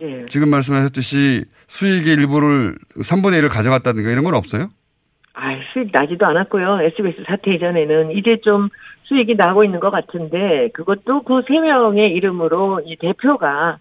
네. 0.00 0.24
지금 0.28 0.48
말씀하셨듯이 0.50 1.44
수익의 1.66 2.14
일부를 2.14 2.76
3분의 2.98 3.42
1을 3.42 3.50
가져갔다든가 3.50 4.10
이런 4.10 4.24
건 4.24 4.34
없어요? 4.34 4.68
아, 5.34 5.50
수익 5.72 5.90
나지도 5.92 6.24
않았고요. 6.26 6.80
SBS 6.82 7.24
사태 7.26 7.54
이전에는 7.54 8.12
이제 8.12 8.38
좀 8.42 8.68
수익이 9.04 9.34
나고 9.36 9.64
있는 9.64 9.80
것 9.80 9.90
같은데 9.90 10.68
그것도 10.74 11.22
그 11.22 11.42
세 11.48 11.58
명의 11.60 12.10
이름으로 12.12 12.82
이 12.86 12.96
대표가 12.96 13.78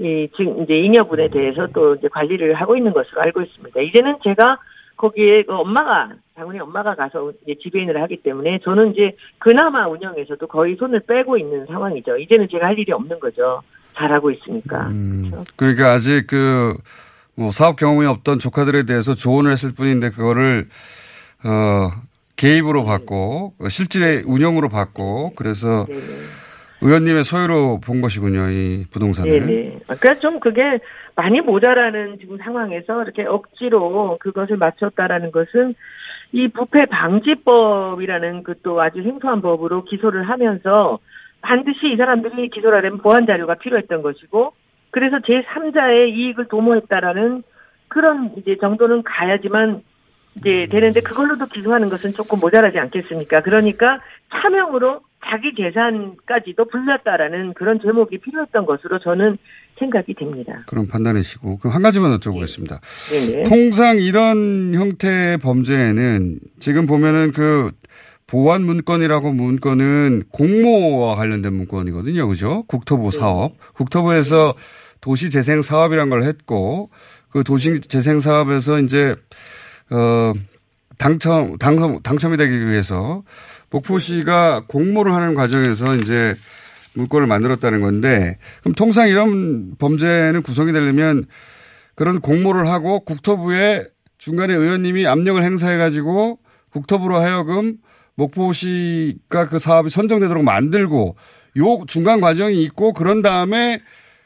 이 0.00 0.28
지금 0.34 0.62
이제 0.62 0.74
잉여분에 0.74 1.28
대해서 1.28 1.66
또 1.74 1.94
이제 1.94 2.08
관리를 2.08 2.54
하고 2.54 2.74
있는 2.74 2.92
것으로 2.94 3.20
알고 3.20 3.42
있습니다. 3.42 3.80
이제는 3.82 4.16
제가 4.24 4.58
거기에 4.96 5.42
그 5.42 5.52
엄마가 5.52 6.10
당연히 6.34 6.58
엄마가 6.60 6.94
가서 6.94 7.32
이제 7.42 7.54
지배인을 7.62 8.00
하기 8.02 8.22
때문에 8.22 8.60
저는 8.64 8.92
이제 8.92 9.14
그나마 9.38 9.86
운영에서도 9.88 10.46
거의 10.46 10.76
손을 10.76 11.00
빼고 11.00 11.36
있는 11.36 11.66
상황이죠. 11.66 12.16
이제는 12.16 12.48
제가 12.50 12.66
할 12.66 12.78
일이 12.78 12.92
없는 12.92 13.20
거죠. 13.20 13.60
잘하고 13.94 14.30
있으니까. 14.30 14.88
그렇죠? 14.88 15.44
그러니까 15.56 15.92
아직 15.92 16.26
그, 16.26 16.74
뭐 17.36 17.50
사업 17.50 17.76
경험이 17.76 18.06
없던 18.06 18.38
조카들에 18.38 18.84
대해서 18.84 19.14
조언을 19.14 19.52
했을 19.52 19.74
뿐인데 19.74 20.10
그거를, 20.10 20.68
어, 21.44 21.90
개입으로 22.36 22.84
받고, 22.84 23.54
실질의 23.68 24.22
운영으로 24.24 24.70
받고, 24.70 25.34
그래서 25.36 25.84
네네. 25.86 26.00
의원님의 26.82 27.24
소유로 27.24 27.80
본 27.80 28.00
것이군요, 28.00 28.48
이 28.50 28.84
부동산을. 28.90 29.46
네네. 29.46 29.69
그러니까 29.98 30.20
좀 30.20 30.40
그게 30.40 30.78
많이 31.16 31.40
모자라는 31.40 32.18
지금 32.18 32.38
상황에서 32.38 33.02
이렇게 33.02 33.24
억지로 33.24 34.18
그것을 34.20 34.56
맞췄다라는 34.56 35.32
것은 35.32 35.74
이 36.32 36.48
부패 36.48 36.86
방지법이라는 36.86 38.42
그 38.44 38.54
또 38.62 38.80
아주 38.80 39.02
생소한 39.02 39.40
법으로 39.42 39.84
기소를 39.84 40.28
하면서 40.28 40.98
반드시 41.42 41.92
이 41.92 41.96
사람들이 41.96 42.48
기소를 42.50 42.78
하려면 42.78 42.98
보안 42.98 43.26
자료가 43.26 43.54
필요했던 43.54 44.02
것이고 44.02 44.52
그래서 44.90 45.18
제3자의 45.18 46.10
이익을 46.10 46.48
도모했다라는 46.48 47.42
그런 47.88 48.32
이제 48.36 48.56
정도는 48.60 49.02
가야지만 49.02 49.82
이제 50.36 50.66
되는데 50.70 51.00
그걸로도 51.00 51.46
기소하는 51.46 51.88
것은 51.88 52.12
조금 52.12 52.38
모자라지 52.38 52.78
않겠습니까? 52.78 53.42
그러니까 53.42 54.00
차명으로 54.30 55.00
자기 55.28 55.52
재산까지도 55.54 56.66
불렸다라는 56.66 57.54
그런 57.54 57.80
제목이 57.80 58.18
필요했던 58.18 58.64
것으로 58.64 58.98
저는 59.00 59.36
생각이 59.78 60.14
됩니다. 60.14 60.60
그런 60.66 60.86
판단이시고 60.86 61.58
그럼 61.58 61.74
한 61.74 61.82
가지만 61.82 62.16
여쭤보겠습니다. 62.16 62.80
네네. 63.10 63.44
통상 63.44 63.98
이런 63.98 64.74
형태의 64.74 65.38
범죄에는 65.38 66.38
지금 66.58 66.86
보면은 66.86 67.32
그 67.32 67.70
보안 68.26 68.62
문건이라고 68.62 69.32
문건은 69.32 70.22
공모와 70.30 71.16
관련된 71.16 71.52
문건이거든요. 71.52 72.28
그죠? 72.28 72.62
국토부 72.68 73.10
사업. 73.10 73.54
국토부에서 73.74 74.54
도시 75.00 75.30
재생 75.30 75.62
사업이란 75.62 76.10
걸 76.10 76.22
했고 76.22 76.90
그 77.30 77.42
도시 77.42 77.80
재생 77.80 78.20
사업에서 78.20 78.78
이제 78.78 79.16
어 79.90 80.32
당첨 80.98 81.58
당첨 81.58 82.00
당첨이 82.02 82.36
되기 82.36 82.66
위해서 82.66 83.22
목포시가 83.70 84.64
공모를 84.68 85.14
하는 85.14 85.34
과정에서 85.34 85.96
이제 85.96 86.36
문건을 86.94 87.26
만들었다는 87.26 87.80
건데 87.80 88.38
그럼 88.60 88.74
통상 88.74 89.08
이런 89.08 89.76
범죄는 89.78 90.42
구성이 90.42 90.72
되려면 90.72 91.24
그런 91.94 92.20
공모를 92.20 92.68
하고 92.68 93.04
국토부에 93.04 93.84
중간에 94.18 94.54
의원님이 94.54 95.06
압력을 95.06 95.42
행사해 95.42 95.76
가지고 95.78 96.38
국토부로 96.70 97.16
하여금 97.16 97.78
목포시가 98.14 99.46
그 99.48 99.58
사업이 99.58 99.90
선정되도록 99.90 100.44
만들고 100.44 101.16
요 101.58 101.84
중간 101.86 102.20
과정이 102.20 102.62
있고 102.64 102.92
그런 102.92 103.22
다음에 103.22 103.80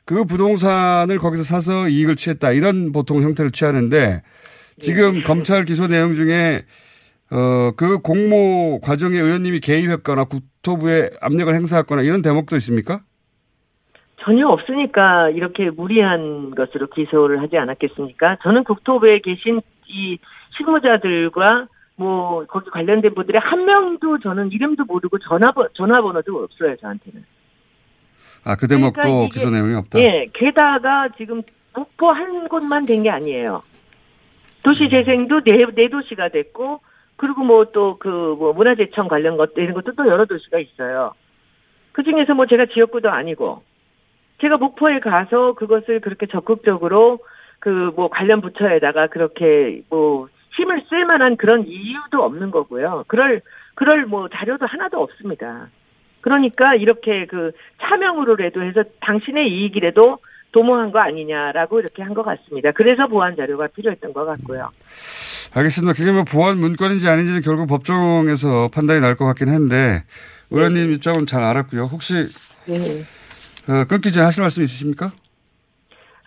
그 0.04 0.24
부동산을 0.24 1.18
거기서 1.18 1.44
사서 1.44 1.88
이익을 1.88 2.16
취했다. 2.16 2.52
이런 2.52 2.92
보통 2.92 3.22
형태를 3.22 3.50
취하는데 3.52 4.22
지금 4.78 5.22
검찰 5.22 5.64
기소 5.64 5.86
내용 5.86 6.12
중에 6.12 6.62
어, 7.30 7.72
그 7.76 7.98
공모 7.98 8.80
과정에 8.80 9.16
의원님이 9.16 9.60
개입했거나 9.60 10.24
국토부에 10.24 11.10
압력을 11.20 11.52
행사했거나 11.54 12.02
이런 12.02 12.22
대목도 12.22 12.56
있습니까? 12.56 13.00
전혀 14.22 14.46
없으니까 14.46 15.30
이렇게 15.30 15.70
무리한 15.70 16.54
것으로 16.54 16.88
기소를 16.88 17.42
하지 17.42 17.56
않았겠습니까? 17.58 18.38
저는 18.42 18.64
국토부에 18.64 19.20
계신 19.20 19.60
이 19.86 20.18
실무자들과 20.56 21.66
뭐 21.96 22.44
거기 22.46 22.70
관련된 22.70 23.14
분들의 23.14 23.40
한 23.40 23.64
명도 23.66 24.18
저는 24.20 24.50
이름도 24.52 24.84
모르고 24.84 25.18
전화번 25.18 25.68
전화번호도 25.74 26.42
없어요 26.44 26.76
저한테는. 26.76 27.24
아 28.44 28.56
그 28.56 28.66
대목도 28.66 29.00
그러니까 29.00 29.28
기소 29.32 29.50
내용이 29.50 29.74
없다. 29.74 29.98
예, 30.00 30.26
게다가 30.32 31.08
지금 31.16 31.42
목포 31.74 32.10
한 32.10 32.48
곳만 32.48 32.84
된 32.86 33.02
게 33.02 33.10
아니에요. 33.10 33.62
도시 34.64 34.88
재생도 34.88 35.42
네, 35.44 35.58
네 35.76 35.88
도시가 35.88 36.30
됐고, 36.30 36.80
그리고 37.16 37.44
뭐 37.44 37.66
또 37.66 37.98
그 37.98 38.08
뭐 38.08 38.52
문화재청 38.54 39.08
관련 39.08 39.36
것 39.36 39.52
이런 39.56 39.74
것도 39.74 39.92
또 39.94 40.06
여러 40.08 40.24
도시가 40.24 40.58
있어요. 40.58 41.12
그 41.92 42.02
중에서 42.02 42.34
뭐 42.34 42.46
제가 42.46 42.66
지역구도 42.66 43.10
아니고, 43.10 43.62
제가 44.40 44.58
목포에 44.58 45.00
가서 45.00 45.54
그것을 45.54 46.00
그렇게 46.00 46.26
적극적으로 46.26 47.18
그 47.60 47.92
뭐 47.96 48.08
관련 48.08 48.40
부처에다가 48.40 49.06
그렇게 49.08 49.82
뭐 49.90 50.28
힘을 50.56 50.82
쓸 50.88 51.04
만한 51.06 51.36
그런 51.36 51.66
이유도 51.66 52.22
없는 52.22 52.50
거고요. 52.50 53.04
그럴, 53.08 53.40
그럴 53.74 54.06
뭐 54.06 54.28
자료도 54.28 54.66
하나도 54.66 55.00
없습니다. 55.02 55.68
그러니까 56.20 56.74
이렇게 56.74 57.26
그 57.26 57.52
차명으로라도 57.82 58.62
해서 58.62 58.84
당신의 59.00 59.48
이익이라도 59.50 60.18
도모한 60.54 60.92
거 60.92 61.00
아니냐라고 61.00 61.80
이렇게 61.80 62.02
한 62.02 62.14
것 62.14 62.22
같습니다. 62.22 62.70
그래서 62.72 63.06
보안 63.08 63.34
자료가 63.36 63.66
필요했던 63.68 64.12
것 64.12 64.24
같고요. 64.24 64.70
알겠습니다. 65.52 65.94
그게 65.96 66.12
뭐 66.12 66.24
보안 66.24 66.58
문건인지 66.58 67.08
아닌지는 67.08 67.40
결국 67.42 67.66
법정에서 67.66 68.68
판단이 68.72 69.00
날 69.00 69.16
것 69.16 69.24
같긴 69.26 69.48
한데 69.48 70.04
의원님 70.50 70.92
입장은 70.94 71.26
잘 71.26 71.42
알았고요. 71.42 71.82
혹시 71.84 72.14
네. 72.66 73.02
어, 73.68 73.84
끊기 73.88 74.12
전에 74.12 74.24
하실 74.24 74.42
말씀 74.42 74.62
있으십니까? 74.62 75.10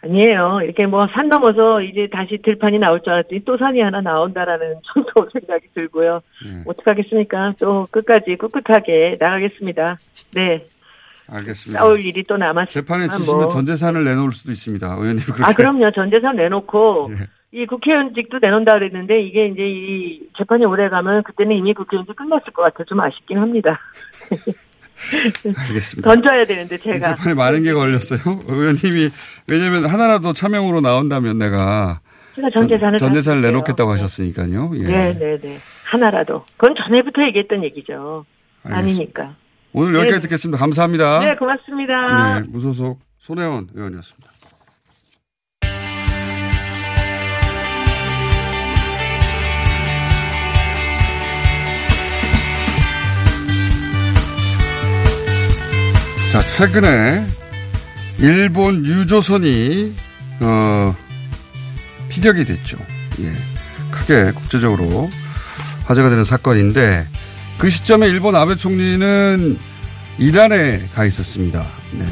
아니에요. 0.04 0.60
이렇게 0.64 0.86
뭐 0.86 1.08
산 1.14 1.28
넘어서 1.28 1.82
이제 1.82 2.08
다시 2.12 2.38
들판이 2.44 2.78
나올 2.80 3.02
줄 3.02 3.14
알았더니 3.14 3.44
또 3.46 3.58
산이 3.58 3.82
하나 3.82 4.00
나온다라는 4.02 4.76
정도 4.94 5.30
생각이 5.32 5.68
들고요. 5.74 6.22
네. 6.46 6.64
어떡하겠습니까? 6.66 7.54
또 7.60 7.88
끝까지 7.92 8.36
꿋꿋하게 8.38 9.18
나가겠습니다. 9.20 9.98
네. 10.36 10.66
알겠습니다. 11.30 11.80
싸울 11.82 12.06
일이 12.06 12.24
또 12.28 12.38
남았습니다. 12.38 12.72
재판에 12.72 13.08
지시면 13.10 13.42
뭐. 13.42 13.48
전 13.50 13.66
재산을 13.66 14.04
내놓을 14.04 14.32
수도 14.32 14.52
있습니다. 14.52 14.88
의원님 14.88 15.20
그렇게. 15.26 15.44
아, 15.44 15.54
그럼요. 15.54 15.92
전 15.92 16.10
재산 16.10 16.36
내놓고, 16.36 17.10
예. 17.20 17.28
이 17.60 17.66
국회의원직도 17.66 18.40
내놓는다 18.42 18.74
그랬는데, 18.74 19.22
이게 19.22 19.48
이제 19.48 19.62
이 19.68 20.22
재판이 20.38 20.66
오래 20.66 20.90
가면 20.90 21.24
그때는 21.24 21.56
이미 21.56 21.74
국회의원직 21.74 22.16
끝났을 22.16 22.52
것 22.54 22.62
같아. 22.64 22.84
좀 22.86 23.00
아쉽긴 23.00 23.38
합니다. 23.40 23.80
알겠습니다. 25.58 26.10
던져야 26.14 26.46
되는데, 26.46 26.76
이 26.76 26.80
제가. 26.80 26.98
재판에 27.00 27.34
많은 27.36 27.64
게 27.64 27.74
걸렸어요. 27.74 28.20
의원님이 28.48 29.10
왜냐하면 29.48 29.86
하나라도 29.86 30.34
차명으로 30.34 30.82
나온다면 30.82 31.38
내가 31.38 32.00
제가 32.36 32.50
전 32.56 32.68
재산을. 32.68 32.98
전 32.98 33.14
재산을 33.14 33.42
가질게요. 33.42 33.52
내놓겠다고 33.52 33.92
하셨으니까요. 33.92 34.72
예. 34.76 34.84
네 34.88 35.14
네 35.20 35.38
네. 35.42 35.58
하나라도. 35.86 36.44
그건 36.58 36.76
전에부터 36.84 37.22
얘기했던 37.28 37.64
얘기죠. 37.64 38.26
알겠습니다. 38.64 38.78
아니니까. 39.24 39.36
오늘 39.74 39.94
여기까지 39.96 40.16
네. 40.16 40.20
듣겠습니다. 40.22 40.58
감사합니다. 40.58 41.20
네, 41.20 41.36
고맙습니다. 41.36 42.40
네, 42.40 42.48
무소속 42.50 43.00
손혜원 43.20 43.68
의원이었습니다. 43.74 44.32
자, 56.32 56.42
최근에 56.46 57.26
일본 58.20 58.86
유조선이 58.86 59.96
어 60.42 60.96
피격이 62.10 62.44
됐죠. 62.46 62.78
예. 63.22 63.32
크게 63.92 64.32
국제적으로 64.34 65.10
화제가 65.86 66.10
되는 66.10 66.24
사건인데 66.24 67.06
그 67.58 67.70
시점에 67.70 68.08
일본 68.08 68.36
아베 68.36 68.56
총리는 68.56 69.58
이란에 70.20 70.88
가 70.94 71.06
있었습니다. 71.06 71.68
네. 71.92 72.06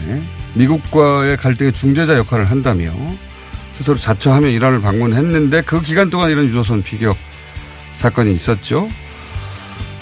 미국과의 0.55 1.37
갈등의 1.37 1.73
중재자 1.73 2.17
역할을 2.17 2.45
한다며 2.45 2.91
스스로 3.73 3.97
자처하며 3.97 4.47
이란을 4.47 4.81
방문했는데 4.81 5.63
그 5.63 5.81
기간 5.81 6.09
동안 6.09 6.31
이런 6.31 6.45
유조선 6.45 6.81
피격 6.81 7.15
사건이 7.93 8.33
있었죠. 8.33 8.89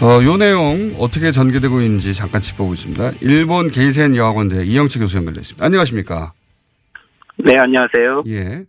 어, 0.01 0.23
요 0.23 0.37
내용 0.37 0.95
어떻게 0.99 1.31
전개되고 1.31 1.81
있는지 1.81 2.13
잠깐 2.13 2.41
짚어보겠습니다. 2.41 3.13
일본 3.21 3.69
게이센 3.69 4.15
여학원대 4.15 4.63
이영치 4.65 4.99
교수 4.99 5.17
연결되어 5.17 5.41
있습니다. 5.41 5.65
안녕하십니까? 5.65 6.33
네, 7.37 7.53
안녕하세요. 7.59 8.23
예. 8.27 8.63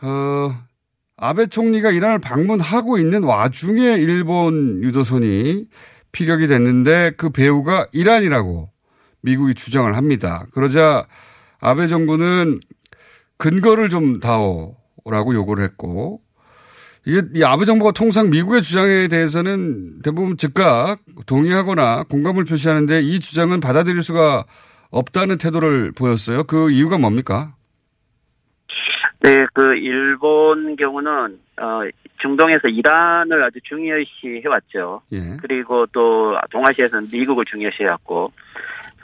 어, 0.00 0.67
아베 1.20 1.48
총리가 1.48 1.90
이란을 1.90 2.20
방문하고 2.20 2.98
있는 2.98 3.24
와중에 3.24 3.94
일본 3.94 4.82
유도선이 4.82 5.66
피격이 6.12 6.46
됐는데 6.46 7.12
그 7.16 7.30
배우가 7.30 7.88
이란이라고 7.92 8.70
미국이 9.22 9.54
주장을 9.54 9.94
합니다. 9.96 10.46
그러자 10.52 11.06
아베 11.60 11.88
정부는 11.88 12.60
근거를 13.36 13.90
좀 13.90 14.20
다오라고 14.20 15.34
요구를 15.34 15.64
했고 15.64 16.20
이게 17.04 17.22
이 17.34 17.42
아베 17.42 17.64
정부가 17.64 17.90
통상 17.90 18.30
미국의 18.30 18.62
주장에 18.62 19.08
대해서는 19.08 20.02
대부분 20.02 20.36
즉각 20.36 21.00
동의하거나 21.26 22.04
공감을 22.04 22.44
표시하는데 22.44 23.00
이 23.00 23.18
주장은 23.18 23.58
받아들일 23.58 24.04
수가 24.04 24.44
없다는 24.90 25.38
태도를 25.38 25.90
보였어요. 25.92 26.44
그 26.44 26.70
이유가 26.70 26.96
뭡니까? 26.96 27.54
네, 29.20 29.46
그 29.52 29.74
일본 29.76 30.76
경우는 30.76 31.38
어 31.60 31.80
중동에서 32.20 32.68
이란을 32.68 33.42
아주 33.42 33.60
중요시 33.62 34.42
해왔죠. 34.44 35.02
예. 35.12 35.36
그리고 35.40 35.86
또 35.92 36.36
동아시아에서는 36.50 37.08
미국을 37.12 37.44
중요시 37.44 37.84
해왔고, 37.84 38.32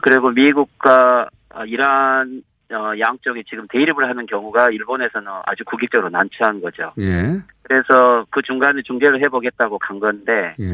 그리고 0.03 0.31
미국과 0.31 1.29
어, 1.55 1.65
이란 1.65 2.43
어, 2.73 2.99
양쪽이 2.99 3.45
지금 3.45 3.67
대립을 3.69 4.09
하는 4.09 4.27
경우가 4.27 4.71
일본에서는 4.71 5.29
아주 5.47 5.65
국익적으로 5.65 6.11
난처한 6.11 6.61
거죠. 6.61 6.85
예. 6.99 7.41
그래서 7.63 8.25
그 8.31 8.43
중간에 8.43 8.83
중재를 8.83 9.21
해보겠다고 9.23 9.79
간 9.79 10.01
건데 10.01 10.55
예. 10.59 10.65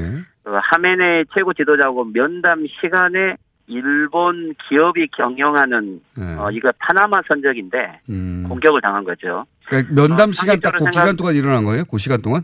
그 0.42 0.58
하메네 0.72 1.24
최고 1.34 1.52
지도자하고 1.52 2.04
면담 2.12 2.66
시간에 2.80 3.36
일본 3.70 4.54
기업이 4.68 5.08
경영하는 5.16 6.00
네. 6.16 6.36
어 6.36 6.50
이거 6.50 6.72
파나마 6.78 7.22
선적인데 7.26 8.00
음. 8.10 8.44
공격을 8.48 8.80
당한 8.80 9.04
거죠. 9.04 9.46
그러니까 9.66 9.94
면담 9.94 10.30
어, 10.30 10.32
시간 10.32 10.60
딱그 10.60 10.78
상식적으로 10.78 10.90
기간 10.90 11.16
동안 11.16 11.34
일어난 11.36 11.64
거예요? 11.64 11.84
그 11.90 11.98
시간 11.98 12.20
동안? 12.20 12.42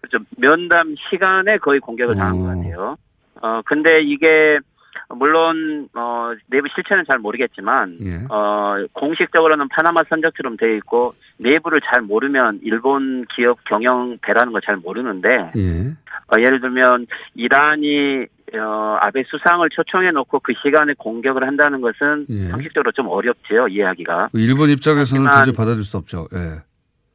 그렇죠. 0.00 0.24
면담 0.36 0.94
시간에 1.10 1.58
거의 1.58 1.80
공격을 1.80 2.14
당한 2.14 2.34
어. 2.34 2.38
것 2.38 2.44
같아요. 2.44 2.96
어 3.42 3.60
근데 3.66 4.02
이게 4.02 4.58
물론 5.10 5.88
어 5.94 6.32
내부 6.48 6.68
실체는 6.74 7.04
잘 7.06 7.18
모르겠지만 7.18 7.98
예. 8.02 8.24
어 8.30 8.86
공식적으로는 8.92 9.68
파나마 9.68 10.04
선적처럼 10.08 10.56
되어 10.56 10.74
있고 10.76 11.14
내부를 11.38 11.80
잘 11.92 12.02
모르면 12.02 12.60
일본 12.62 13.24
기업 13.34 13.58
경영 13.64 14.18
배라는 14.22 14.52
걸 14.52 14.60
잘 14.64 14.76
모르는데 14.76 15.28
예. 15.56 15.96
어, 16.28 16.40
예를 16.40 16.60
들면 16.60 17.06
이란이 17.34 18.26
어, 18.54 18.98
아베 19.00 19.22
수상을 19.24 19.66
초청해 19.70 20.10
놓고 20.10 20.40
그 20.40 20.52
시간에 20.62 20.94
공격을 20.98 21.46
한다는 21.46 21.80
것은 21.80 22.26
예. 22.28 22.48
상식적으로 22.48 22.92
좀 22.92 23.08
어렵지요 23.08 23.68
이해하기가. 23.68 24.30
일본 24.34 24.70
입장에서는 24.70 25.24
도저히 25.26 25.54
받아들일 25.54 25.84
수 25.84 25.96
없죠. 25.96 26.28
예. 26.34 26.60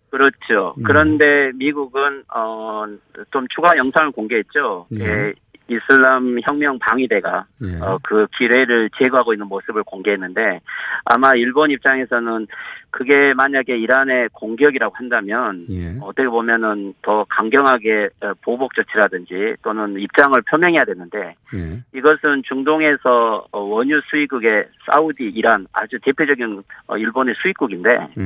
그렇죠. 0.09 0.75
음. 0.77 0.83
그런데 0.83 1.51
미국은 1.55 2.23
어, 2.33 2.85
좀 3.31 3.45
추가 3.53 3.75
영상을 3.77 4.11
공개했죠. 4.11 4.87
예. 4.99 5.33
예, 5.69 5.75
이슬람 5.75 6.39
혁명 6.43 6.79
방위대가 6.79 7.45
예. 7.63 7.79
어, 7.81 7.99
그 8.03 8.27
기뢰를 8.37 8.89
제거하고 8.97 9.33
있는 9.33 9.47
모습을 9.47 9.83
공개했는데 9.83 10.59
아마 11.05 11.31
일본 11.35 11.71
입장에서는 11.71 12.47
그게 12.89 13.33
만약에 13.33 13.75
이란의 13.75 14.29
공격이라고 14.33 14.95
한다면 14.95 15.65
예. 15.69 15.97
어떻게 16.01 16.27
보면은 16.27 16.93
더 17.01 17.25
강경하게 17.29 18.09
어, 18.21 18.33
보복 18.41 18.73
조치라든지 18.75 19.55
또는 19.63 19.99
입장을 19.99 20.39
표명해야 20.43 20.85
되는데 20.85 21.35
예. 21.55 21.83
이것은 21.97 22.43
중동에서 22.47 23.45
어, 23.51 23.59
원유 23.59 24.01
수입국의 24.09 24.65
사우디, 24.89 25.23
이란 25.23 25.65
아주 25.73 25.97
대표적인 26.03 26.63
어, 26.87 26.97
일본의 26.97 27.35
수입국인데 27.41 27.89
예. 28.17 28.23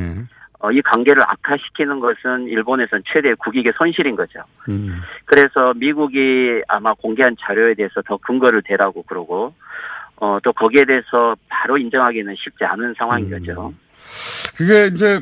어, 0.59 0.71
이 0.71 0.81
관계를 0.81 1.21
악화시키는 1.21 1.99
것은 1.99 2.47
일본에선 2.47 3.03
최대 3.11 3.33
국익의 3.35 3.73
손실인 3.79 4.15
거죠. 4.15 4.39
음. 4.69 5.01
그래서 5.25 5.73
미국이 5.75 6.61
아마 6.67 6.93
공개한 6.93 7.35
자료에 7.39 7.75
대해서 7.75 8.01
더 8.01 8.17
근거를 8.17 8.63
대라고 8.63 9.03
그러고 9.03 9.53
어, 10.15 10.39
또 10.43 10.53
거기에 10.53 10.85
대해서 10.85 11.35
바로 11.47 11.77
인정하기는 11.77 12.35
쉽지 12.37 12.63
않은 12.63 12.95
상황인 12.97 13.31
음. 13.31 13.39
거죠. 13.39 13.73
그게 14.57 14.87
이제 14.87 15.21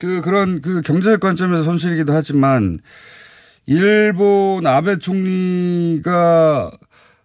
그 0.00 0.20
그런 0.20 0.60
그 0.60 0.82
경제적 0.82 1.20
관점에서 1.20 1.64
손실이기도 1.64 2.12
하지만 2.12 2.78
일본 3.66 4.66
아베 4.66 4.98
총리가 4.98 6.70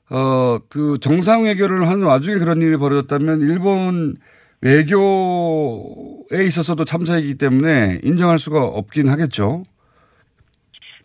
어 0.09 0.41
그 0.69 0.97
정상 0.99 1.43
외교를 1.43 1.87
하는 1.87 2.03
와중에 2.03 2.37
그런 2.37 2.61
일이 2.61 2.77
벌어졌다면 2.77 3.41
일본 3.41 4.15
외교에 4.61 6.43
있어서도 6.45 6.85
참사이기 6.85 7.37
때문에 7.37 7.99
인정할 8.03 8.37
수가 8.39 8.63
없긴 8.63 9.09
하겠죠. 9.09 9.63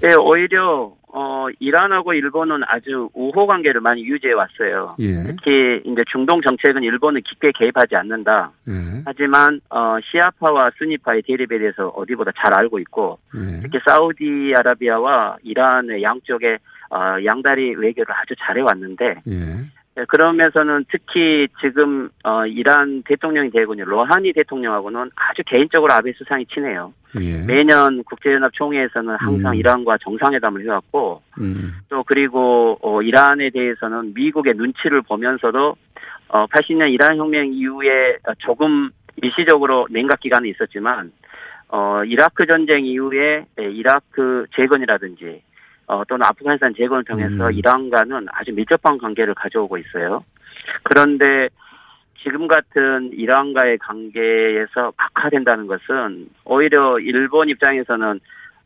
예, 0.05 0.15
오히려 0.15 0.93
어 1.09 1.47
이란하고 1.59 2.13
일본은 2.13 2.61
아주 2.67 3.09
우호 3.15 3.47
관계를 3.47 3.81
많이 3.81 4.05
유지해 4.05 4.35
왔어요. 4.35 4.97
예. 4.99 5.25
특히 5.25 5.81
이제 5.87 6.03
중동 6.13 6.43
정책은 6.43 6.83
일본은 6.83 7.23
깊게 7.23 7.53
개입하지 7.59 7.97
않는다. 7.97 8.53
예. 8.69 8.73
하지만 9.07 9.59
어 9.71 9.97
시아파와 10.11 10.73
수니파의 10.77 11.23
대립에 11.23 11.59
대해서 11.59 11.89
어디보다 11.89 12.33
잘 12.37 12.53
알고 12.53 12.79
있고 12.81 13.19
예. 13.35 13.61
특히 13.63 13.79
사우디아라비아와 13.89 15.39
이란의 15.43 16.03
양쪽에 16.03 16.59
어 16.91 17.17
양다리 17.25 17.77
외교를 17.77 18.15
아주 18.15 18.35
잘해 18.39 18.61
왔는데 18.61 19.23
예. 19.27 19.33
예, 19.33 19.55
그러면서는 20.05 20.85
특히 20.91 21.49
지금 21.61 22.11
어 22.23 22.45
이란 22.47 23.03
대통령이 23.05 23.51
되고 23.51 23.73
있는 23.73 23.87
로하니 23.87 24.33
대통령하고는 24.35 25.11
아주 25.15 25.43
개인적으로 25.47 25.93
아베 25.93 26.13
수상이 26.13 26.45
친해요. 26.47 26.93
예. 27.19 27.47
매년 27.47 28.05
국제연합 28.05 28.53
총회에서는 28.53 29.17
항상 29.19 29.53
음. 29.53 29.59
이란과 29.59 29.97
정상회담을 30.03 30.65
해왔고 30.65 31.23
음. 31.41 31.73
또 31.89 32.05
그리고 32.05 32.79
어, 32.83 33.01
이란에 33.01 33.49
대해서는 33.51 34.13
미국의 34.15 34.55
눈치를 34.55 35.01
보면서도 35.01 35.77
어, 36.29 36.47
80년 36.47 36.93
이란 36.93 37.17
혁명 37.17 37.53
이후에 37.53 38.19
조금 38.39 38.91
일시적으로 39.23 39.87
냉각 39.91 40.21
기간이 40.21 40.51
있었지만 40.51 41.11
어, 41.69 42.05
이라크 42.05 42.47
전쟁 42.47 42.85
이후에 42.85 43.47
예, 43.61 43.65
이라크 43.71 44.47
재건이라든지 44.55 45.43
어, 45.87 46.03
또는 46.09 46.27
아프가니스탄 46.27 46.75
재건을 46.77 47.05
통해서 47.05 47.49
음. 47.49 47.53
이란과는 47.53 48.27
아주 48.33 48.53
밀접한 48.53 48.99
관계를 48.99 49.35
가져오고 49.35 49.79
있어요. 49.79 50.25
그런데 50.83 51.49
지금 52.23 52.49
같은 52.49 53.13
이란과의 53.13 53.79
관계에서 53.79 54.93
악화된다는 54.97 55.67
것은 55.67 56.29
오히려 56.45 56.99
일본 56.99 57.49
입장에서는 57.49 58.21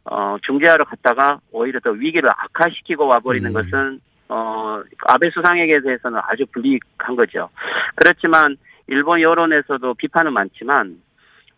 어, 0.05 0.37
중재하러 0.43 0.85
갔다가 0.85 1.41
오히려 1.53 1.79
더 1.81 1.91
위기를 1.91 2.31
악화시키고 2.31 3.07
와버리는 3.07 3.51
음. 3.51 3.53
것은 3.53 4.01
어, 4.29 4.81
아베 5.07 5.29
수상에게 5.31 5.81
대해서는 5.81 6.21
아주 6.23 6.47
불이익한 6.53 7.17
거죠. 7.17 7.51
그렇지만 7.97 8.57
일본 8.87 9.21
여론에서도 9.21 9.95
비판은 9.95 10.33
많지만 10.33 10.97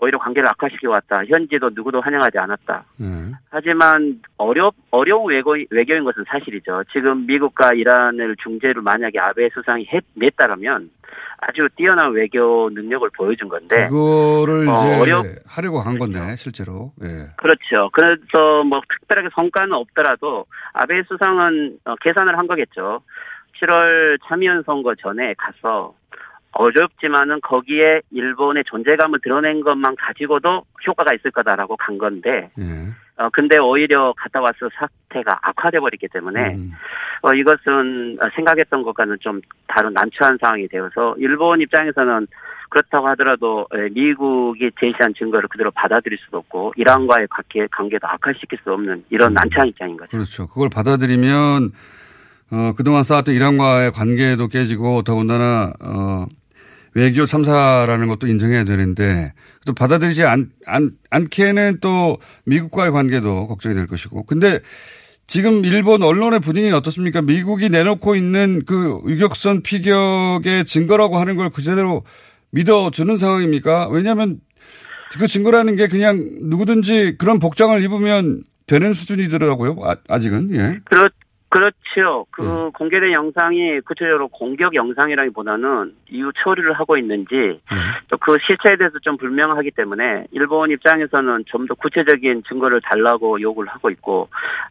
오히려 0.02 0.18
관계를 0.18 0.48
악화시켜 0.48 0.90
왔다. 0.90 1.24
현지도 1.24 1.70
누구도 1.74 2.00
환영하지 2.00 2.36
않았다. 2.36 2.84
예. 3.02 3.06
하지만 3.50 4.20
어렵 4.36 4.74
어려운 4.90 5.32
외교, 5.32 5.54
외교인 5.70 6.02
것은 6.02 6.24
사실이죠. 6.26 6.82
지금 6.92 7.24
미국과 7.26 7.70
이란을 7.74 8.34
중재를 8.42 8.82
만약에 8.82 9.20
아베 9.20 9.48
수상이 9.50 9.86
했다라면 10.20 10.90
아주 11.38 11.68
뛰어난 11.76 12.10
외교 12.12 12.68
능력을 12.72 13.08
보여준 13.16 13.48
건데 13.48 13.86
그거를 13.88 14.68
어, 14.68 14.74
이제 14.74 14.96
어렵- 15.12 15.26
하려고 15.46 15.78
한 15.80 15.96
건데 15.98 16.34
실제로. 16.36 16.90
예. 17.04 17.28
그렇죠. 17.36 17.88
그래서 17.92 18.64
뭐 18.64 18.80
특별하게 18.88 19.28
성과는 19.34 19.72
없더라도 19.72 20.46
아베 20.72 21.00
수상은 21.04 21.78
어, 21.84 21.94
계산을 22.00 22.36
한 22.36 22.48
거겠죠. 22.48 23.02
7월 23.60 24.18
참의원 24.26 24.64
선거 24.64 24.96
전에 24.96 25.34
가서 25.38 25.94
어렵지만은 26.52 27.40
거기에 27.40 28.02
일본의 28.10 28.64
존재감을 28.66 29.20
드러낸 29.22 29.60
것만 29.62 29.96
가지고도 29.96 30.64
효과가 30.86 31.14
있을 31.14 31.30
거다라고 31.30 31.76
간 31.76 31.98
건데, 31.98 32.50
예. 32.58 33.22
어, 33.22 33.28
근데 33.30 33.58
오히려 33.58 34.12
갔다 34.16 34.40
와서 34.40 34.68
사태가 34.74 35.38
악화돼 35.42 35.80
버리기 35.80 36.08
때문에, 36.08 36.54
음. 36.54 36.72
어, 37.22 37.34
이것은 37.34 38.18
어, 38.20 38.28
생각했던 38.34 38.82
것과는 38.82 39.18
좀 39.20 39.40
다른 39.66 39.92
난처한 39.92 40.38
상황이 40.40 40.68
되어서 40.68 41.14
일본 41.18 41.60
입장에서는 41.60 42.26
그렇다고 42.68 43.06
하더라도 43.08 43.66
에, 43.74 43.88
미국이 43.90 44.70
제시한 44.80 45.12
증거를 45.14 45.48
그대로 45.48 45.70
받아들일 45.70 46.18
수도 46.24 46.38
없고 46.38 46.72
이란과의 46.76 47.28
관계, 47.28 47.66
관계도 47.70 48.08
악화시킬 48.08 48.58
수 48.64 48.72
없는 48.72 49.04
이런 49.10 49.32
음. 49.32 49.34
난처한 49.34 49.68
입장인 49.68 49.96
거죠. 49.96 50.10
그렇죠. 50.10 50.48
그걸 50.48 50.68
받아들이면 50.74 51.70
어, 52.50 52.72
그동안 52.76 53.02
쌓았던 53.02 53.34
이란과의 53.34 53.92
관계도 53.92 54.48
깨지고 54.48 55.02
더군다나 55.02 55.72
어, 55.80 56.26
외교 56.94 57.26
참사라는 57.26 58.08
것도 58.08 58.26
인정해야 58.26 58.64
되는데 58.64 59.32
또 59.64 59.72
받아들이지 59.72 60.24
않, 60.24 60.50
않, 60.66 60.92
않기에는 61.10 61.78
또 61.80 62.18
미국과의 62.44 62.92
관계도 62.92 63.48
걱정이 63.48 63.74
될 63.74 63.86
것이고 63.86 64.24
근데 64.24 64.60
지금 65.26 65.64
일본 65.64 66.02
언론의 66.02 66.40
분위기는 66.40 66.76
어떻습니까? 66.76 67.22
미국이 67.22 67.70
내놓고 67.70 68.16
있는 68.16 68.62
그 68.66 69.00
유격선 69.06 69.62
피격의 69.62 70.66
증거라고 70.66 71.18
하는 71.18 71.36
걸 71.36 71.48
그대로 71.48 72.04
믿어주는 72.50 73.16
상황입니까? 73.16 73.88
왜냐하면 73.88 74.40
그 75.18 75.26
증거라는 75.26 75.76
게 75.76 75.88
그냥 75.88 76.28
누구든지 76.42 77.16
그런 77.18 77.38
복장을 77.38 77.82
입으면 77.82 78.44
되는 78.66 78.92
수준이더라고요. 78.92 79.76
아, 79.82 79.96
아직은 80.08 80.54
예. 80.54 80.80
그렇, 80.84 81.08
그렇죠. 81.52 82.24
그 82.30 82.42
음. 82.42 82.72
공개된 82.72 83.12
영상이 83.12 83.80
구체적으로 83.80 84.28
공격 84.28 84.74
영상이라기보다는 84.74 85.94
이후 86.08 86.32
처리를 86.42 86.72
하고 86.72 86.96
있는지 86.96 87.60
또그 88.08 88.38
실체에 88.46 88.76
대해서 88.76 88.98
좀 89.00 89.18
불명하기 89.18 89.72
때문에 89.72 90.28
일본 90.32 90.70
입장에서는 90.70 91.44
좀 91.46 91.66
더 91.66 91.74
구체적인 91.74 92.44
증거를 92.48 92.80
달라고 92.80 93.40
요구를 93.42 93.68
하고 93.70 93.90
있고 93.90 94.28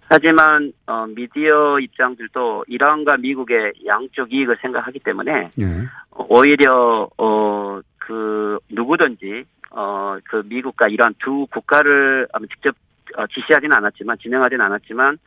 하지만 0.09 0.73
어, 0.87 1.05
미디어 1.07 1.79
입장들도 1.79 2.65
이란과 2.67 3.17
미국의 3.17 3.73
양쪽 3.85 4.33
이익을 4.33 4.57
생각하기 4.61 4.99
때문에 4.99 5.49
예. 5.59 5.65
어, 6.11 6.25
오히려 6.29 7.07
어 7.17 7.79
그 7.99 8.57
누구든지 8.71 9.43
어 9.69 10.17
그 10.25 10.41
미국과 10.47 10.89
이란 10.89 11.13
두 11.19 11.45
국가를 11.51 12.27
직접 12.51 12.75
어, 13.17 13.27
지시하지는 13.27 13.71
않았지만 13.77 14.17
진행하지는 14.17 14.65
않았지만 14.65 15.17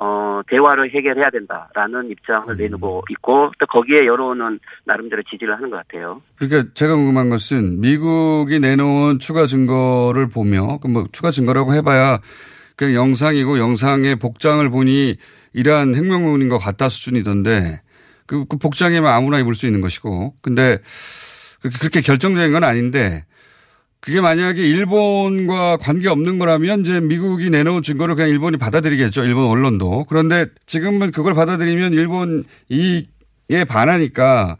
어 0.00 0.40
대화를 0.48 0.90
해결해야 0.94 1.30
된다라는 1.30 2.10
입장을 2.10 2.56
내놓고 2.56 3.04
있고 3.10 3.50
또 3.58 3.66
거기에 3.66 4.06
여론은 4.06 4.60
나름대로 4.84 5.22
지지를 5.28 5.56
하는 5.56 5.70
것 5.70 5.76
같아요. 5.76 6.22
그러니까 6.36 6.70
제가 6.74 6.94
궁금한 6.94 7.28
것은 7.30 7.80
미국이 7.80 8.60
내놓은 8.60 9.18
추가 9.18 9.46
증거를 9.46 10.28
보며 10.28 10.78
그뭐 10.78 11.08
추가 11.10 11.32
증거라고 11.32 11.74
해봐야 11.74 12.20
그냥 12.76 12.94
영상이고 12.94 13.58
영상의 13.58 14.16
복장을 14.16 14.68
보니 14.70 15.16
이란 15.52 15.94
핵명문인 15.96 16.48
것 16.48 16.58
같다 16.58 16.88
수준이던데 16.88 17.80
그, 18.26 18.44
그 18.44 18.56
복장이면 18.58 19.10
아무나 19.10 19.40
입을 19.40 19.54
수 19.54 19.66
있는 19.66 19.80
것이고. 19.80 20.34
근데 20.42 20.78
그- 21.60 21.70
그렇게 21.70 22.02
결정된 22.02 22.52
건 22.52 22.62
아닌데 22.62 23.24
그게 24.00 24.20
만약에 24.20 24.62
일본과 24.62 25.76
관계 25.76 26.08
없는 26.08 26.38
거라면 26.38 26.80
이제 26.80 27.00
미국이 27.00 27.50
내놓은 27.50 27.82
증거를 27.82 28.14
그냥 28.14 28.30
일본이 28.30 28.56
받아들이겠죠. 28.56 29.24
일본 29.24 29.46
언론도. 29.46 30.06
그런데 30.08 30.46
지금은 30.66 31.10
그걸 31.10 31.34
받아들이면 31.34 31.92
일본 31.92 32.44
이익에 32.68 33.64
반하니까 33.68 34.56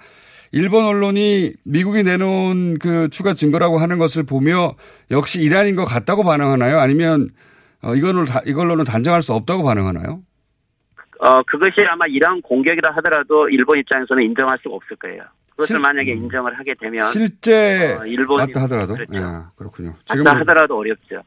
일본 0.51 0.87
언론이 0.87 1.53
미국이 1.64 2.03
내놓은 2.03 2.79
그 2.79 3.09
추가 3.11 3.35
증거라고 3.35 3.79
하는 3.79 3.98
것을 3.98 4.24
보며 4.24 4.74
역시 5.11 5.40
이란인 5.40 5.77
것 5.77 5.85
같다고 5.85 6.24
반응하나요? 6.24 6.79
아니면 6.79 7.29
어, 7.83 7.94
이걸로 7.94 8.24
다, 8.24 8.40
이걸로는 8.44 8.85
단정할 8.85 9.22
수 9.22 9.35
없다고 9.35 9.62
반응하나요? 9.62 10.20
어, 11.20 11.42
그것이 11.42 11.81
아마 11.88 12.07
이란 12.07 12.40
공격이라 12.42 12.92
하더라도 12.96 13.48
일본 13.48 13.79
입장에서는 13.79 14.22
인정할 14.22 14.59
수가 14.62 14.74
없을 14.74 14.96
거예요. 14.96 15.22
그것을 15.59 15.75
실- 15.75 15.81
만약에 15.81 16.12
인정을 16.12 16.57
하게 16.57 16.75
되면 16.75 17.07
실제 17.09 17.97
어, 18.01 18.07
일본이 18.07 18.47
맞다 18.47 18.62
하더라도 18.62 18.94
그렇죠. 18.94 19.12
예, 19.14 19.21
그렇군요. 19.57 19.92
맞다 20.25 20.38
하더라도 20.38 20.79
어렵죠. 20.79 21.23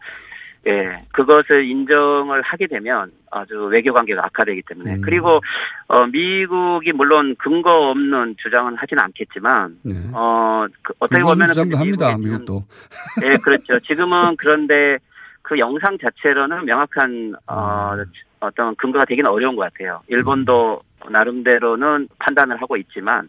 예, 0.67 0.99
그것을 1.11 1.65
인정을 1.65 2.41
하게 2.43 2.67
되면 2.67 3.11
아주 3.29 3.65
외교 3.65 3.91
관계가 3.93 4.23
악화되기 4.27 4.61
때문에 4.69 4.95
음. 4.95 5.01
그리고 5.01 5.41
어 5.87 6.05
미국이 6.07 6.93
물론 6.93 7.35
근거 7.37 7.89
없는 7.89 8.35
주장은 8.41 8.75
하지는 8.77 9.03
않겠지만 9.03 9.77
어 10.13 10.65
그, 10.81 10.93
어떻게 10.99 11.17
네. 11.17 11.23
보면은 11.23 11.47
주장도 11.47 11.77
합니다. 11.77 12.17
미국도. 12.17 12.63
예, 13.25 13.35
그렇죠. 13.37 13.79
지금은 13.81 14.37
그런데 14.37 14.97
그 15.41 15.59
영상 15.59 15.97
자체로는 15.97 16.63
명확한 16.65 17.33
어, 17.47 17.93
음. 17.95 18.05
어떤 18.39 18.75
근거가 18.75 19.03
되기는 19.05 19.29
어려운 19.29 19.55
것 19.57 19.63
같아요. 19.63 20.01
일본도 20.07 20.81
나름대로는 21.09 22.07
판단을 22.19 22.61
하고 22.61 22.77
있지만 22.77 23.27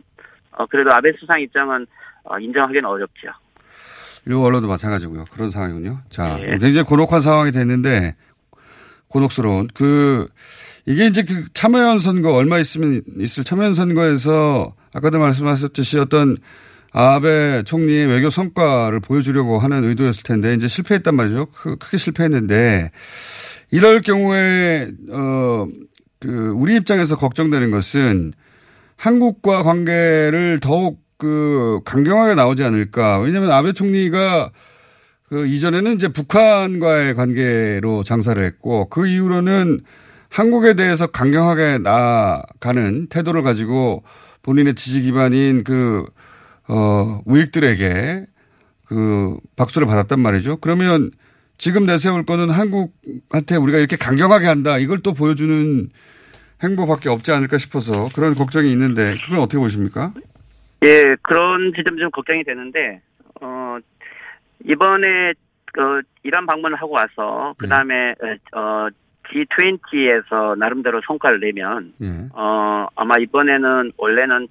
어, 0.52 0.66
그래도 0.66 0.90
아베 0.92 1.10
수상 1.18 1.40
입장은 1.40 1.86
어, 2.24 2.38
인정하기는 2.38 2.84
어렵죠. 2.84 3.28
일본 4.26 4.44
언론도 4.44 4.68
마찬가지고요. 4.68 5.24
그런 5.30 5.48
상황이군요. 5.48 5.98
자, 6.10 6.38
예. 6.40 6.58
굉장히 6.58 6.82
곤혹한 6.82 7.20
상황이 7.20 7.50
됐는데 7.50 8.14
곤혹스러운 9.08 9.68
그 9.74 10.28
이게 10.86 11.06
이제 11.06 11.22
그 11.24 11.46
참여연 11.52 11.98
선거 11.98 12.32
얼마 12.32 12.58
있으면 12.58 13.02
있을 13.18 13.44
참여연 13.44 13.74
선거에서 13.74 14.74
아까도 14.94 15.18
말씀하셨듯이 15.18 15.98
어떤 15.98 16.36
아베 16.92 17.62
총리의 17.64 18.06
외교 18.06 18.30
성과를 18.30 19.00
보여주려고 19.00 19.58
하는 19.58 19.82
의도였을 19.84 20.22
텐데 20.22 20.54
이제 20.54 20.68
실패했단 20.68 21.14
말이죠. 21.16 21.46
크, 21.46 21.76
크게 21.76 21.96
실패했는데 21.96 22.90
이럴 23.70 24.00
경우에 24.00 24.92
어 25.10 25.66
그 26.22 26.52
우리 26.54 26.76
입장에서 26.76 27.16
걱정되는 27.16 27.72
것은 27.72 28.32
한국과 29.02 29.64
관계를 29.64 30.60
더욱 30.62 31.00
그 31.18 31.80
강경하게 31.84 32.36
나오지 32.36 32.62
않을까. 32.62 33.18
왜냐하면 33.18 33.50
아베 33.50 33.72
총리가 33.72 34.52
그 35.24 35.44
이전에는 35.44 35.96
이제 35.96 36.06
북한과의 36.06 37.16
관계로 37.16 38.04
장사를 38.04 38.42
했고 38.44 38.88
그 38.90 39.08
이후로는 39.08 39.80
한국에 40.28 40.74
대해서 40.74 41.08
강경하게 41.08 41.78
나아가는 41.78 43.08
태도를 43.08 43.42
가지고 43.42 44.04
본인의 44.42 44.76
지지 44.76 45.02
기반인 45.02 45.64
그, 45.64 46.04
어, 46.68 47.22
우익들에게 47.24 48.26
그 48.84 49.36
박수를 49.56 49.88
받았단 49.88 50.20
말이죠. 50.20 50.58
그러면 50.58 51.10
지금 51.58 51.86
내세울 51.86 52.24
거는 52.24 52.50
한국한테 52.50 53.56
우리가 53.56 53.78
이렇게 53.78 53.96
강경하게 53.96 54.46
한다. 54.46 54.78
이걸 54.78 55.00
또 55.00 55.12
보여주는 55.12 55.90
행보밖에 56.62 57.08
없지 57.08 57.32
않을까 57.32 57.58
싶어서 57.58 58.06
그런 58.14 58.34
걱정이 58.34 58.70
있는데 58.72 59.16
그건 59.24 59.40
어떻게 59.40 59.58
보십니까? 59.58 60.12
예, 60.84 61.16
그런 61.22 61.72
지점 61.76 61.96
좀 61.96 62.10
걱정이 62.10 62.42
되는데, 62.42 63.00
어, 63.40 63.78
이번에, 64.64 65.32
그, 65.72 66.02
이란 66.24 66.44
방문을 66.44 66.76
하고 66.76 66.92
와서, 66.94 67.54
그 67.56 67.68
다음에, 67.68 68.14
어, 68.52 68.88
G20에서 69.28 70.58
나름대로 70.58 71.00
성과를 71.06 71.40
내면, 71.40 71.94
예. 72.02 72.28
어, 72.32 72.86
아마 72.96 73.14
이번에는 73.18 73.92
원래는 73.96 74.48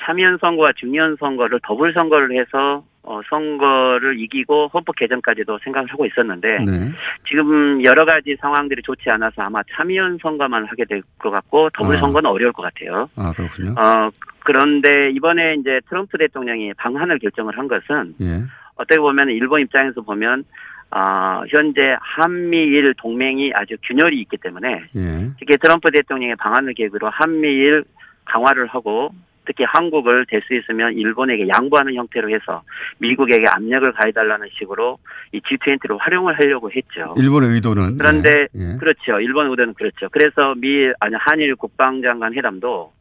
참의원 0.00 0.38
선거와 0.40 0.72
중의원 0.76 1.16
선거를 1.16 1.60
더블 1.62 1.92
선거를 1.92 2.38
해서, 2.40 2.84
어, 3.02 3.20
선거를 3.28 4.20
이기고 4.20 4.68
헌법 4.72 4.96
개정까지도 4.96 5.58
생각을 5.64 5.90
하고 5.90 6.06
있었는데, 6.06 6.58
네. 6.64 6.92
지금 7.28 7.84
여러 7.84 8.04
가지 8.04 8.36
상황들이 8.40 8.82
좋지 8.82 9.08
않아서 9.10 9.42
아마 9.42 9.62
참의원 9.74 10.18
선거만 10.22 10.66
하게 10.66 10.84
될 10.84 11.02
것 11.18 11.30
같고, 11.30 11.70
더블 11.74 11.96
아. 11.96 12.00
선거는 12.00 12.30
어려울 12.30 12.52
것 12.52 12.62
같아요. 12.62 13.08
아, 13.16 13.32
그렇군요. 13.32 13.72
어, 13.72 14.10
그런데 14.40 15.10
이번에 15.10 15.56
이제 15.60 15.80
트럼프 15.88 16.18
대통령이 16.18 16.72
방한을 16.74 17.18
결정을 17.18 17.56
한 17.58 17.68
것은 17.68 18.14
예. 18.22 18.42
어떻게 18.76 18.98
보면 18.98 19.28
일본 19.28 19.60
입장에서 19.60 20.00
보면 20.00 20.44
어, 20.90 21.42
현재 21.48 21.96
한미일 22.00 22.94
동맹이 22.96 23.52
아주 23.54 23.76
균열이 23.82 24.18
있기 24.22 24.38
때문에 24.38 24.84
예. 24.96 25.30
특히 25.38 25.56
트럼프 25.58 25.90
대통령의 25.90 26.36
방한을 26.36 26.74
계기로 26.74 27.10
한미일 27.10 27.84
강화를 28.24 28.66
하고 28.68 29.10
특히 29.50 29.64
한국을 29.64 30.26
될 30.26 30.40
수 30.46 30.54
있으면 30.54 30.94
일본에게 30.94 31.48
양보하는 31.48 31.94
형태로 31.94 32.30
해서 32.30 32.62
미국에게 32.98 33.44
압력을 33.52 33.92
가해달라는 33.92 34.48
식으로 34.58 34.98
이 35.32 35.40
G20를 35.40 35.98
활용을 35.98 36.38
하려고 36.38 36.70
했죠. 36.70 37.14
일본의 37.18 37.50
의도는 37.50 37.98
그런데 37.98 38.30
예. 38.54 38.72
예. 38.74 38.76
그렇죠. 38.78 39.18
일본 39.20 39.50
의도는 39.50 39.74
그렇죠. 39.74 40.08
그래서 40.12 40.54
미 40.56 40.90
아니 41.00 41.14
한일 41.18 41.56
국방장관 41.56 42.32
회담도 42.34 42.92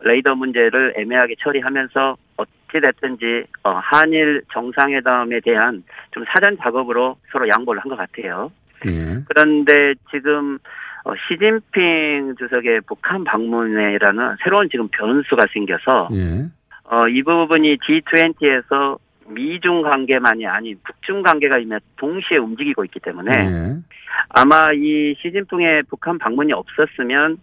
레이더 0.00 0.36
문제를 0.36 0.94
애매하게 0.96 1.34
처리하면서 1.40 2.16
어찌 2.36 2.80
됐든지 2.80 3.44
어, 3.64 3.70
한일 3.82 4.42
정상회담에 4.52 5.40
대한 5.40 5.82
좀 6.12 6.24
사전 6.32 6.56
작업으로 6.62 7.16
서로 7.32 7.48
양보를 7.48 7.82
한 7.82 7.90
것 7.90 7.96
같아요. 7.96 8.50
예. 8.86 9.18
그런데 9.28 9.94
지금 10.10 10.58
어, 11.06 11.12
시진핑 11.28 12.34
주석의 12.36 12.80
북한 12.88 13.22
방문회라는 13.22 14.36
새로운 14.42 14.68
지금 14.68 14.88
변수가 14.88 15.44
생겨서 15.52 16.08
예. 16.12 16.46
어, 16.82 17.08
이 17.08 17.22
부분이 17.22 17.76
G20에서 17.78 18.98
미중 19.28 19.82
관계만이 19.82 20.46
아닌 20.46 20.78
북중 20.84 21.22
관계가 21.22 21.58
이미 21.58 21.76
동시에 21.96 22.38
움직이고 22.38 22.84
있기 22.84 23.00
때문에 23.00 23.32
예. 23.40 23.76
아마 24.30 24.72
이 24.72 25.14
시진핑의 25.20 25.84
북한 25.88 26.18
방문이 26.18 26.52
없었으면 26.52 27.38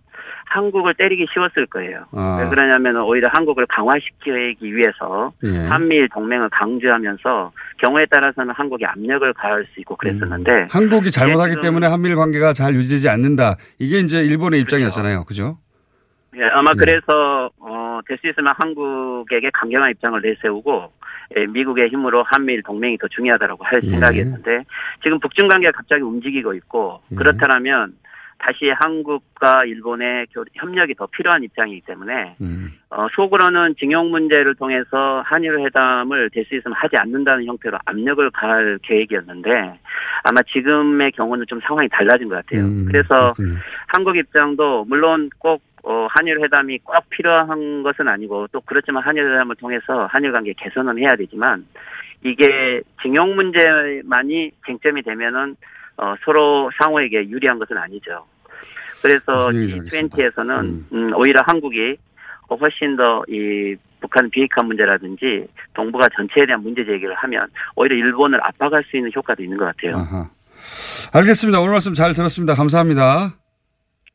한국을 0.46 0.93
때리기 0.96 1.26
쉬웠을 1.34 1.65
거예요. 1.67 2.06
아. 2.12 2.39
왜 2.41 2.50
그러냐면 2.50 2.98
오히려 2.98 3.30
한국을 3.30 3.65
강화시키기 3.67 4.76
위해서 4.76 5.32
예. 5.43 5.67
한미일 5.67 6.10
동맹을 6.10 6.50
강조하면서 6.50 7.52
경우에 7.80 8.06
따라서는 8.10 8.54
한국에 8.54 8.86
압력을 8.86 9.34
가할 9.34 9.65
수 9.74 9.80
있고 9.80 9.96
그랬었는데 9.96 10.56
음. 10.56 10.67
한국이 10.69 11.12
잘못하기 11.12 11.56
때문에 11.62 11.88
한미일 11.88 12.15
관계가 12.15 12.54
잘 12.54 12.74
유지되지 12.76 13.10
않는다. 13.10 13.56
이게 13.80 14.00
이제 14.00 14.22
일본의 14.24 14.60
입장이었잖아요. 14.62 15.24
그죠? 15.26 15.58
예, 16.36 16.43
아마 16.54 16.72
예. 16.76 16.80
그래서 16.80 17.50
어, 17.60 17.83
될 18.08 18.18
수 18.18 18.28
있으면 18.28 18.54
한국에게 18.58 19.50
강경한 19.54 19.92
입장을 19.92 20.20
내세우고 20.22 20.92
예, 21.38 21.46
미국의 21.48 21.86
힘으로 21.89 22.24
한미일 22.24 22.62
동맹이 22.63 22.98
더 22.98 23.08
중요하다라고 23.08 23.63
할 23.63 23.82
예. 23.84 23.89
생각이었는데 23.89 24.63
지금 25.02 25.20
북중 25.20 25.48
관계가 25.48 25.72
갑자기 25.72 26.02
움직이고 26.04 26.54
있고 26.56 27.02
예. 27.12 27.16
그렇다면 27.16 27.94
다시 28.39 28.70
한국과 28.82 29.63
일본의 29.66 30.28
교- 30.34 30.44
협력이 30.56 30.96
더 30.96 31.06
필요한 31.08 31.44
입장이기 31.44 31.82
때문에 31.86 32.36
음. 32.42 32.74
어, 32.89 33.08
속으로는 33.16 33.76
징용 33.80 34.12
문제를 34.12 34.56
통해서 34.56 35.22
한일 35.26 35.60
회담을 35.60 36.30
될 36.30 36.44
수 36.46 36.56
있으면 36.56 36.76
하지 36.76 36.98
않는다는 36.98 37.46
형태로 37.46 37.78
압력을 37.86 38.30
가할 38.32 38.80
계획이었는데 38.84 39.80
아마 40.24 40.42
지금의 40.52 41.13
경우는 41.13 41.46
좀 41.48 41.62
상황이 41.62 41.88
달라진 41.88 42.28
것 42.28 42.36
같아요. 42.36 42.66
음, 42.66 42.86
그래서 42.86 43.32
그렇군요. 43.34 43.56
한국 43.88 44.18
입장도 44.18 44.86
물론 44.89 45.30
꼭 45.39 45.62
어, 45.84 46.08
한일 46.10 46.41
회담이 46.41 46.80
꼭 46.80 46.96
필요한 47.10 47.84
것은 47.84 48.08
아니고 48.08 48.48
또 48.52 48.62
그렇지만 48.62 49.04
한일 49.04 49.30
회담을 49.32 49.56
통해서 49.58 50.08
한일 50.10 50.32
관계 50.32 50.54
개선은 50.58 50.98
해야 50.98 51.15
되지만 51.15 51.65
이게 52.24 52.82
징용 53.02 53.36
문제만이 53.36 54.52
쟁점이 54.65 55.02
되면은 55.04 55.56
어, 55.98 56.15
서로 56.24 56.72
상호에게 56.82 57.30
유리한 57.30 57.60
것은 57.60 57.78
아니죠. 57.78 58.26
그래서 59.02 59.48
무슨 59.48 59.62
얘기인지 59.63 59.98
알겠습니다. 59.98 60.17
G20에서는 60.17 60.93
음, 60.93 61.12
오히려 61.15 61.41
한국이 61.46 61.98
어, 62.48 62.56
훨씬 62.56 62.96
더 62.96 63.24
이 63.28 63.76
북한 64.04 64.30
비핵화 64.30 64.62
문제라든지 64.63 65.48
동북아 65.74 66.08
전체에 66.15 66.46
대한 66.46 66.62
문제 66.62 66.84
제기를 66.84 67.15
하면 67.15 67.48
오히려 67.76 67.96
일본을 67.96 68.39
압박할 68.43 68.84
수 68.89 68.98
있는 68.98 69.10
효과도 69.15 69.41
있는 69.41 69.58
것 69.58 69.65
같아요. 69.65 69.96
아하. 69.96 70.30
알겠습니다. 71.13 71.60
오늘 71.62 71.72
말씀 71.72 71.93
잘 71.93 72.13
들었습니다. 72.13 72.54
감사합니다. 72.54 73.42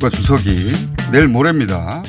국가 0.00 0.08
주석이 0.08 0.72
내일 1.12 1.28
모레입니다. 1.28 2.02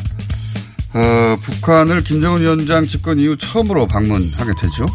어, 0.94 1.38
북한을 1.42 2.02
김정은 2.04 2.40
위원장 2.40 2.88
집권 2.88 3.20
이후 3.20 3.36
처음으로 3.36 3.86
방문하게 3.86 4.54
되죠. 4.58 4.86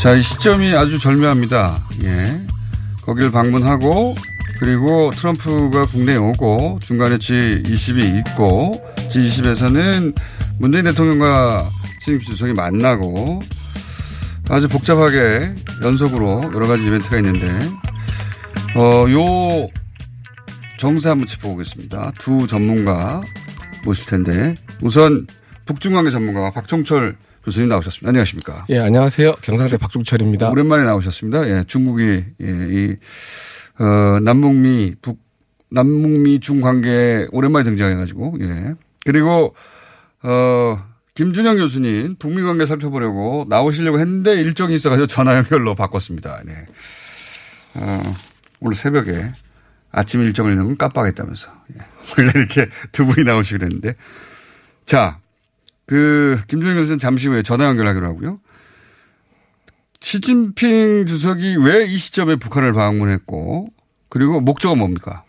자, 0.00 0.14
이 0.14 0.22
시점이 0.22 0.74
아주 0.74 0.98
절묘합니다. 0.98 1.76
예. 2.04 2.40
거기를 3.02 3.30
방문하고 3.30 4.14
그리고 4.58 5.10
트럼프가 5.14 5.84
국내에 5.84 6.16
오고 6.16 6.78
중간에 6.80 7.18
G20이 7.18 8.20
있고 8.20 8.72
G20에서는 9.10 10.16
문재인 10.58 10.84
대통령과 10.84 11.68
시진핑 12.00 12.26
주석이 12.26 12.54
만나고 12.54 13.42
아주 14.48 14.66
복잡하게 14.66 15.54
연속으로 15.82 16.52
여러 16.54 16.66
가지 16.66 16.86
이벤트가 16.86 17.18
있는데 17.18 17.46
어, 18.76 19.04
요 19.10 19.68
정세 20.82 21.10
한번 21.10 21.28
짚어보겠습니다. 21.28 22.10
두 22.18 22.48
전문가 22.48 23.22
모실 23.84 24.04
텐데 24.06 24.52
우선 24.82 25.28
북중관계 25.64 26.10
전문가 26.10 26.50
박종철 26.50 27.16
교수님 27.44 27.68
나오셨습니다. 27.68 28.08
안녕하십니까? 28.08 28.64
예, 28.68 28.80
안녕하세요. 28.80 29.36
경상대 29.42 29.76
박종철입니다. 29.76 30.50
오랜만에 30.50 30.82
나오셨습니다. 30.82 31.48
예, 31.48 31.62
중국이 31.68 32.24
예, 32.40 32.46
이 32.46 32.96
어, 33.78 34.18
남북미 34.24 34.96
북 35.00 35.20
남북미 35.70 36.40
중 36.40 36.60
관계 36.60 37.28
오랜만에 37.30 37.62
등장해가지고 37.62 38.38
예 38.40 38.74
그리고 39.04 39.54
어 40.24 40.84
김준영 41.14 41.58
교수님 41.58 42.16
북미 42.18 42.42
관계 42.42 42.66
살펴보려고 42.66 43.46
나오시려고 43.48 44.00
했는데 44.00 44.34
일정이 44.34 44.74
있어가지고 44.74 45.06
전화 45.06 45.36
연결로 45.36 45.76
바꿨습니다. 45.76 46.42
네. 46.44 46.66
어, 47.74 48.16
오늘 48.58 48.74
새벽에 48.74 49.30
아침 49.92 50.22
일정을 50.22 50.56
넣으면 50.56 50.76
깜빡했다면서. 50.78 51.50
예. 51.76 51.82
원래 52.18 52.32
이렇게 52.34 52.66
두 52.90 53.06
분이 53.06 53.24
나오시기로 53.24 53.66
했는데. 53.66 53.94
자, 54.84 55.18
그, 55.86 56.40
김준영 56.48 56.76
교수는 56.76 56.98
잠시 56.98 57.28
후에 57.28 57.42
전화 57.42 57.66
연결하기로 57.66 58.06
하고요. 58.06 58.40
시진핑 60.00 61.06
주석이 61.06 61.56
왜 61.60 61.86
이 61.86 61.96
시점에 61.96 62.36
북한을 62.36 62.72
방문했고, 62.72 63.68
그리고 64.08 64.40
목적은 64.40 64.78
뭡니까? 64.78 65.24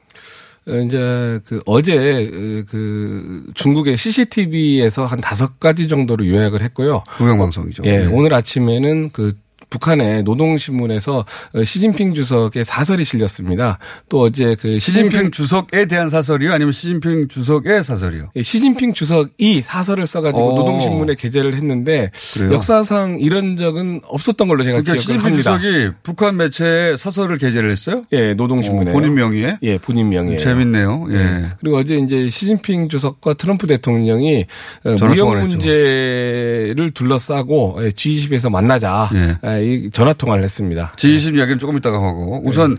어, 0.67 0.71
이제 0.77 1.41
그 1.45 1.61
어제 1.65 2.63
그 2.69 3.45
중국의 3.53 3.97
CCTV에서 3.97 5.05
한 5.05 5.19
다섯 5.19 5.59
가지 5.59 5.87
정도로 5.89 6.25
요약을 6.27 6.61
했고요. 6.61 7.03
국영방송이죠. 7.17 7.83
예, 7.85 7.99
네. 7.99 8.05
오늘 8.07 8.33
아침에는 8.33 9.09
그 9.11 9.33
북한의 9.73 10.21
노동신문에서 10.23 11.25
어, 11.55 11.63
시진핑 11.63 12.13
주석의 12.13 12.63
사설이 12.63 13.03
실렸습니다. 13.03 13.79
또 14.07 14.21
어제 14.21 14.55
그 14.59 14.77
시진핑, 14.77 15.09
시진핑, 15.09 15.31
주석에 15.31 15.87
대한 15.87 16.09
사설이요? 16.09 16.53
아니면 16.53 16.71
시진핑 16.71 17.27
주석의 17.27 17.83
사설이요? 17.83 18.29
예, 18.35 18.43
시진핑 18.43 18.93
주석이 18.93 19.63
사설을 19.63 20.05
써가지고 20.05 20.53
오. 20.53 20.57
노동신문에 20.57 21.15
게재를 21.15 21.55
했는데 21.55 22.11
그래요? 22.35 22.53
역사상 22.53 23.17
이런 23.19 23.55
적은 23.55 24.01
없었던 24.05 24.47
걸로 24.47 24.63
제가 24.63 24.81
그러니까 24.81 24.93
기억을 24.93 25.01
시진핑 25.01 25.25
합니다. 25.25 25.57
주석이 25.57 25.93
북한 26.03 26.37
매체에 26.37 26.95
사설을 26.95 27.39
게재를 27.39 27.71
했어요? 27.71 28.03
예, 28.11 28.35
노동신문에 28.35 28.91
어, 28.91 28.93
본인 28.93 29.15
명의에? 29.15 29.57
예, 29.63 29.77
본인 29.79 30.09
명의에. 30.09 30.37
재밌네요. 30.37 31.05
예. 31.09 31.45
그리고 31.59 31.77
어제 31.77 31.95
이제 31.95 32.29
시진핑 32.29 32.89
주석과 32.89 33.33
트럼프 33.35 33.65
대통령이 33.65 34.45
어, 34.85 34.95
무역. 34.99 35.33
문제를 35.33 36.91
둘러싸고 36.93 37.79
예, 37.81 37.89
G20에서 37.89 38.51
만나자 38.51 39.09
예. 39.15 39.37
예, 39.63 39.73
이 39.73 39.91
전화 39.91 40.13
통화를 40.13 40.43
했습니다. 40.43 40.93
G20 40.97 41.37
이야기는 41.37 41.59
조금 41.59 41.77
이따가 41.77 41.97
하고 41.97 42.41
우선 42.43 42.77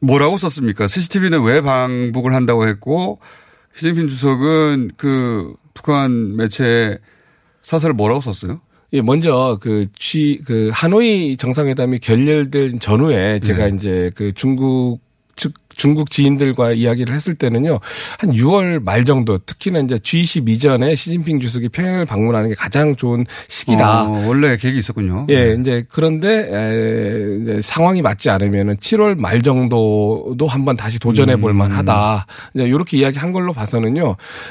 뭐라고 0.00 0.36
썼습니까? 0.36 0.86
CCTV는 0.86 1.42
왜 1.42 1.60
방북을 1.60 2.34
한다고 2.34 2.66
했고 2.66 3.18
시진핑 3.74 4.08
주석은 4.08 4.92
그 4.96 5.54
북한 5.74 6.36
매체 6.36 6.98
사설을 7.62 7.94
뭐라고 7.94 8.20
썼어요? 8.20 8.60
예, 8.92 9.02
먼저 9.02 9.58
그 9.60 9.86
G 9.98 10.40
그 10.46 10.70
하노이 10.72 11.36
정상회담이 11.36 11.98
결렬된 11.98 12.80
전후에 12.80 13.40
제가 13.40 13.66
네. 13.66 13.76
이제 13.76 14.10
그 14.14 14.32
중국 14.32 15.00
측 15.00 15.07
중국 15.78 16.10
지인들과 16.10 16.72
이야기를 16.72 17.14
했을 17.14 17.34
때는요 17.36 17.78
한 18.18 18.32
6월 18.32 18.82
말 18.82 19.04
정도 19.04 19.38
특히나 19.38 19.78
이제 19.78 19.96
G20 19.96 20.48
이전에 20.48 20.94
시진핑 20.94 21.40
주석이 21.40 21.70
평양을 21.70 22.04
방문하는 22.04 22.50
게 22.50 22.54
가장 22.54 22.96
좋은 22.96 23.24
시기다. 23.46 24.02
어, 24.02 24.26
원래 24.26 24.56
계획이 24.56 24.78
있었군요. 24.78 25.24
예, 25.30 25.56
이제 25.58 25.84
그런데 25.88 26.48
에, 26.50 27.38
이제 27.40 27.60
상황이 27.62 28.02
맞지 28.02 28.28
않으면은 28.28 28.76
7월 28.76 29.18
말 29.18 29.40
정도도 29.40 30.46
한번 30.48 30.76
다시 30.76 30.98
도전해 30.98 31.36
볼 31.36 31.52
음. 31.52 31.56
만하다. 31.58 32.26
이제 32.54 32.64
이렇게 32.64 32.98
이야기한 32.98 33.32
걸로 33.32 33.52
봐서는요. 33.52 34.04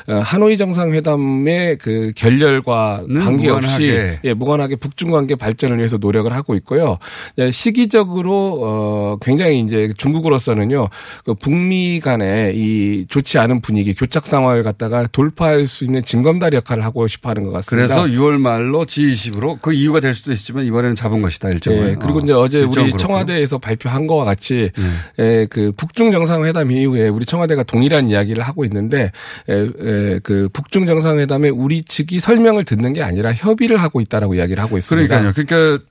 어, 0.07 0.13
하노이 0.23 0.57
정상회담의 0.57 1.77
그 1.77 2.13
결렬과 2.15 3.03
는 3.07 3.21
관계없이 3.23 3.83
무관하게. 3.83 4.19
예, 4.23 4.33
무관하게 4.33 4.75
북중 4.77 5.11
관계 5.11 5.35
발전을 5.35 5.77
위해서 5.77 5.97
노력을 5.97 6.31
하고 6.31 6.55
있고요. 6.55 6.97
예, 7.37 7.51
시기적으로 7.51 8.59
어 8.63 9.17
굉장히 9.21 9.59
이제 9.59 9.91
중국으로서는요. 9.97 10.87
그 11.25 11.33
북미 11.33 11.99
간의 11.99 12.57
이 12.57 13.05
좋지 13.07 13.39
않은 13.39 13.61
분위기, 13.61 13.93
교착 13.93 14.25
상황을 14.25 14.63
갖다가 14.63 15.07
돌파할 15.07 15.67
수 15.67 15.85
있는 15.85 16.03
징검다리 16.03 16.57
역할을 16.57 16.83
하고 16.83 17.07
싶어 17.07 17.29
하는 17.29 17.43
것 17.43 17.51
같습니다. 17.51 17.95
그래서 17.95 18.07
6월 18.07 18.37
말로 18.39 18.85
G20으로 18.85 19.59
그 19.61 19.73
이유가 19.73 19.99
될 19.99 20.15
수도 20.15 20.31
있지만 20.33 20.65
이번에는 20.65 20.95
잡은 20.95 21.21
것이다 21.21 21.49
일정을. 21.49 21.89
예, 21.89 21.95
그리고 21.99 22.19
어, 22.19 22.21
이제 22.21 22.33
어제 22.33 22.59
우리 22.63 22.71
그렇고요. 22.71 22.97
청와대에서 22.97 23.57
발표한 23.57 24.07
거와 24.07 24.25
같이 24.25 24.71
예. 25.19 25.23
에, 25.23 25.45
그 25.47 25.71
북중 25.75 26.11
정상회담 26.11 26.71
이후에 26.71 27.09
우리 27.09 27.25
청와대가 27.25 27.63
동일한 27.63 28.09
이야기를 28.09 28.43
하고 28.43 28.65
있는데 28.65 29.11
에, 29.49 29.53
에, 29.53 30.19
그 30.23 30.49
북중 30.53 30.85
정상회담에 30.85 31.49
우리 31.49 31.83
측이 31.83 32.19
설명을 32.19 32.63
듣는 32.63 32.93
게 32.93 33.03
아니라 33.03 33.33
협의를 33.33 33.77
하고 33.77 34.01
있다라고 34.01 34.35
이야기를 34.35 34.61
하고 34.63 34.77
있습니다. 34.77 35.07
그러니까요. 35.19 35.45
그러니까 35.45 35.83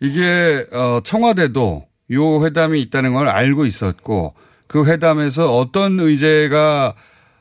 이게 0.00 0.66
어 0.72 1.00
청와대도 1.02 1.84
요 2.12 2.44
회담이 2.44 2.80
있다는 2.82 3.14
걸 3.14 3.28
알고 3.28 3.64
있었고 3.66 4.34
그 4.74 4.84
회담에서 4.86 5.56
어떤 5.56 6.00
의제가 6.00 6.94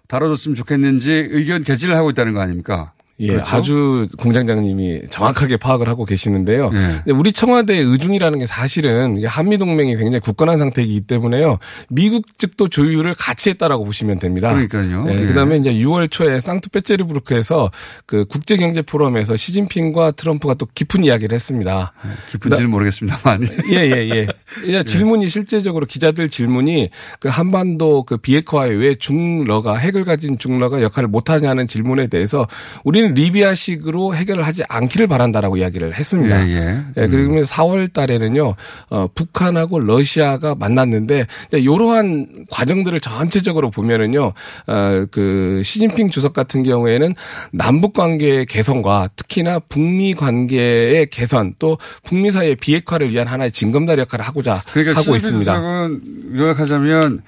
다뤄졌으면 0.08 0.54
좋겠는지 0.54 1.30
의견 1.32 1.64
개진을 1.64 1.96
하고 1.96 2.12
있다는 2.12 2.36
거 2.36 2.42
아닙니까? 2.42 2.94
예, 3.20 3.28
그렇죠? 3.28 3.56
아주 3.56 4.08
공장장님이 4.18 5.04
정확하게 5.10 5.58
파악을 5.58 5.88
하고 5.88 6.04
계시는데요. 6.04 6.72
예. 6.74 7.12
우리 7.12 7.32
청와대의 7.32 7.84
의중이라는 7.84 8.40
게 8.40 8.48
사실은 8.48 9.24
한미 9.26 9.58
동맹이 9.58 9.96
굉장히 9.96 10.20
굳건한 10.20 10.58
상태이기 10.58 11.02
때문에요. 11.02 11.60
미국 11.90 12.38
측도 12.40 12.70
조율을 12.70 13.14
같이 13.14 13.52
했다라고 13.52 13.86
보시면 13.86 14.18
됩니다. 14.18 14.52
그러니까요. 14.52 15.06
예, 15.10 15.22
예. 15.22 15.26
그다음에 15.28 15.58
이제 15.58 15.72
6월 15.74 16.10
초에 16.10 16.40
상트페테르부르크에서 16.40 17.70
그 18.08 18.26
국제 18.26 18.58
경제 18.58 18.82
포럼에서 18.82 19.36
시진핑과 19.36 20.12
트럼프가 20.12 20.56
또 20.56 20.66
깊은 20.74 21.04
이야기를 21.04 21.36
했습니다. 21.36 21.94
깊은지는 22.32 22.72
모르겠습니다만. 22.72 23.48
예, 23.70 23.76
예, 23.76 24.10
예. 24.10 24.28
예, 24.68 24.84
질문이 24.84 25.28
실제적으로 25.30 25.86
기자들 25.86 26.30
질문이 26.30 26.90
그 27.20 27.30
한반도 27.30 28.04
그 28.04 28.18
비핵화에 28.18 28.72
왜 28.72 28.96
중러가 28.96 29.78
핵을 29.78 30.04
가진 30.04 30.40
중러가 30.40 30.82
역할을 30.82 31.10
못 31.10 31.30
하냐는 31.30 31.68
질문에 31.68 32.08
대해서 32.08 32.48
우리 32.84 33.03
는 33.04 33.14
리비아식으로 33.14 34.16
해결을 34.16 34.46
하지 34.46 34.64
않기를 34.70 35.08
바란다라고 35.08 35.58
이야기를 35.58 35.94
했습니다. 35.94 36.48
예, 36.48 36.54
예. 36.54 36.84
예, 36.98 37.08
그러면 37.08 37.44
4월 37.44 37.92
달에는요, 37.92 38.56
어, 38.90 39.08
북한하고 39.14 39.80
러시아가 39.80 40.56
만났는데, 40.56 41.26
이러한 41.52 42.46
과정들을 42.50 43.00
전체적으로 43.02 43.72
보면은요, 43.72 44.34
어, 44.68 45.06
그, 45.12 45.62
시진핑 45.66 46.10
주석 46.10 46.34
같은 46.34 46.64
경우에는 46.64 47.14
남북 47.52 47.94
관계의 47.94 48.46
개선과 48.46 49.10
특히나 49.16 49.60
북미 49.60 50.14
관계의 50.14 51.08
개선 51.08 51.54
또 51.60 51.78
북미 52.04 52.32
사이의 52.32 52.56
비핵화를 52.56 53.12
위한 53.12 53.28
하나의 53.28 53.52
징검다리 53.52 54.02
역할을 54.02 54.26
하고자 54.26 54.64
그러니까 54.72 54.92
하고 54.92 55.02
시진핑 55.02 55.16
있습니다. 55.18 55.54
주석은 55.54 56.02
요약하자면 56.38 57.22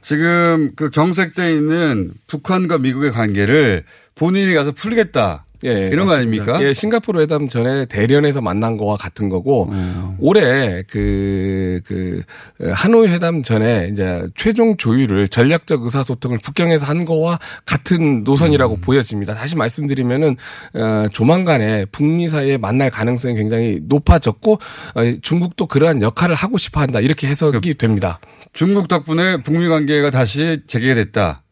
지금 0.00 0.70
그 0.76 0.90
경색돼 0.90 1.54
있는 1.54 2.12
북한과 2.26 2.78
미국의 2.78 3.12
관계를 3.12 3.84
본인이 4.14 4.54
가서 4.54 4.72
풀겠다. 4.72 5.44
예, 5.64 5.88
이런 5.88 6.06
거 6.06 6.12
맞습니다. 6.12 6.42
아닙니까? 6.44 6.62
예, 6.62 6.72
싱가포르 6.72 7.20
회담 7.20 7.48
전에 7.48 7.86
대련에서 7.86 8.40
만난 8.40 8.76
거와 8.76 8.94
같은 8.94 9.28
거고 9.28 9.68
음. 9.72 10.14
올해 10.20 10.84
그, 10.88 11.80
그, 11.84 12.22
하노이 12.60 13.08
회담 13.08 13.42
전에 13.42 13.88
이제 13.92 14.24
최종 14.36 14.76
조율을 14.76 15.26
전략적 15.28 15.82
의사소통을 15.82 16.38
북경에서 16.38 16.86
한 16.86 17.04
거와 17.04 17.40
같은 17.66 18.22
노선이라고 18.22 18.76
음. 18.76 18.80
보여집니다. 18.80 19.34
다시 19.34 19.56
말씀드리면은, 19.56 20.36
어, 20.74 21.06
조만간에 21.12 21.86
북미 21.86 22.28
사이에 22.28 22.56
만날 22.56 22.90
가능성이 22.90 23.34
굉장히 23.34 23.80
높아졌고, 23.82 24.52
어, 24.52 25.14
중국도 25.22 25.66
그러한 25.66 26.02
역할을 26.02 26.36
하고 26.36 26.56
싶어 26.56 26.80
한다. 26.80 27.00
이렇게 27.00 27.26
해석이 27.26 27.74
됩니다. 27.74 28.20
중국 28.58 28.88
덕분에 28.88 29.42
북미 29.42 29.68
관계가 29.68 30.10
다시 30.10 30.62
재개됐다. 30.66 31.44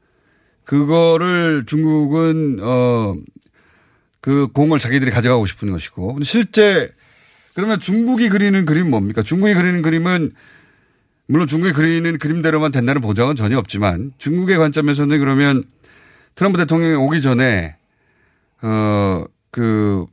그거를 0.64 1.64
중국은 1.66 2.59
어 2.61 3.14
그 4.26 4.48
공을 4.48 4.80
자기들이 4.80 5.12
가져가고 5.12 5.46
싶은 5.46 5.70
것이고 5.70 6.18
실제 6.24 6.90
그러면 7.54 7.78
중국이 7.78 8.28
그리는 8.28 8.64
그림 8.64 8.90
뭡니까? 8.90 9.22
중국이 9.22 9.54
그리는 9.54 9.82
그림은 9.82 10.32
물론 11.28 11.46
중국이 11.46 11.72
그리는 11.72 12.18
그림대로만 12.18 12.72
된다는 12.72 13.02
보장은 13.02 13.36
전혀 13.36 13.57
없지만 13.57 14.11
중국의 14.18 14.59
관점에서는 14.59 15.16
그러면 15.20 15.62
트럼프 16.34 16.59
대통령이 16.59 16.96
오기 16.96 17.22
전에 17.22 17.76
어그 18.62 20.07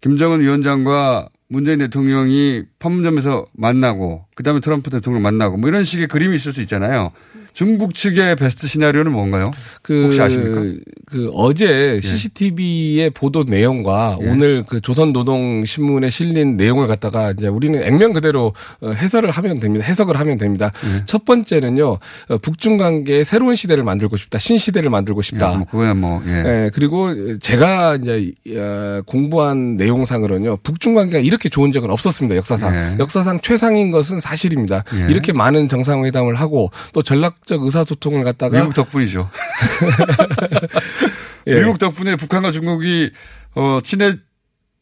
김정은 0.00 0.40
위원장과 0.40 1.28
문재인 1.50 1.80
대통령이 1.80 2.62
판문점에서 2.78 3.44
만나고 3.52 4.24
그다음에 4.36 4.60
트럼프 4.60 4.88
대통령 4.88 5.22
만나고 5.22 5.56
뭐 5.56 5.68
이런 5.68 5.82
식의 5.82 6.06
그림이 6.06 6.36
있을 6.36 6.52
수 6.52 6.60
있잖아요. 6.60 7.10
중국 7.52 7.94
측의 7.94 8.36
베스트 8.36 8.66
시나리오는 8.66 9.10
뭔가요? 9.12 9.50
그, 9.82 10.04
혹시 10.04 10.20
아십니까? 10.20 10.64
예. 10.64 10.74
그 11.06 11.30
어제 11.34 12.00
CCTV의 12.02 13.10
보도 13.10 13.44
내용과 13.44 14.18
오늘 14.20 14.64
그 14.66 14.80
조선노동신문에 14.80 16.10
실린 16.10 16.56
내용을 16.56 16.86
갖다가 16.86 17.32
이제 17.32 17.48
우리는 17.48 17.82
액면 17.82 18.12
그대로 18.12 18.54
어, 18.80 18.90
해설을 18.90 19.30
하면 19.30 19.58
됩니다. 19.60 19.84
해석을 19.84 20.18
하면 20.20 20.38
됩니다. 20.38 20.70
예. 20.84 21.02
첫 21.06 21.24
번째는요, 21.24 21.98
어, 22.28 22.38
북중 22.38 22.76
관계의 22.76 23.24
새로운 23.24 23.54
시대를 23.54 23.82
만들고 23.84 24.16
싶다. 24.16 24.38
신시대를 24.38 24.90
만들고 24.90 25.22
싶다. 25.22 25.52
예, 25.52 25.56
뭐 25.56 25.66
그거야 25.66 25.94
뭐 25.94 26.22
예. 26.26 26.30
예, 26.30 26.70
그리고 26.72 27.38
제가 27.38 27.96
이제 27.96 28.32
어, 28.56 29.02
공부한 29.06 29.76
내용상으로는요, 29.76 30.58
북중 30.62 30.94
관계가 30.94 31.18
이렇게 31.18 31.48
좋은 31.48 31.72
적은 31.72 31.90
없었습니다. 31.90 32.36
역사상. 32.36 32.74
예. 32.74 32.96
역사상 32.98 33.40
최상인 33.40 33.90
것은 33.90 34.20
사실입니다. 34.20 34.84
예. 34.94 35.10
이렇게 35.10 35.32
많은 35.32 35.68
정상회담을 35.68 36.34
하고 36.36 36.70
또 36.92 37.02
전략 37.02 37.34
적 37.46 37.62
의사소통을 37.62 38.24
갖다가 38.24 38.58
미국 38.58 38.74
덕분이죠. 38.74 39.30
예. 41.46 41.54
미국 41.56 41.78
덕분에 41.78 42.16
북한과 42.16 42.52
중국이 42.52 43.10
어 43.54 43.80
친해 43.82 44.12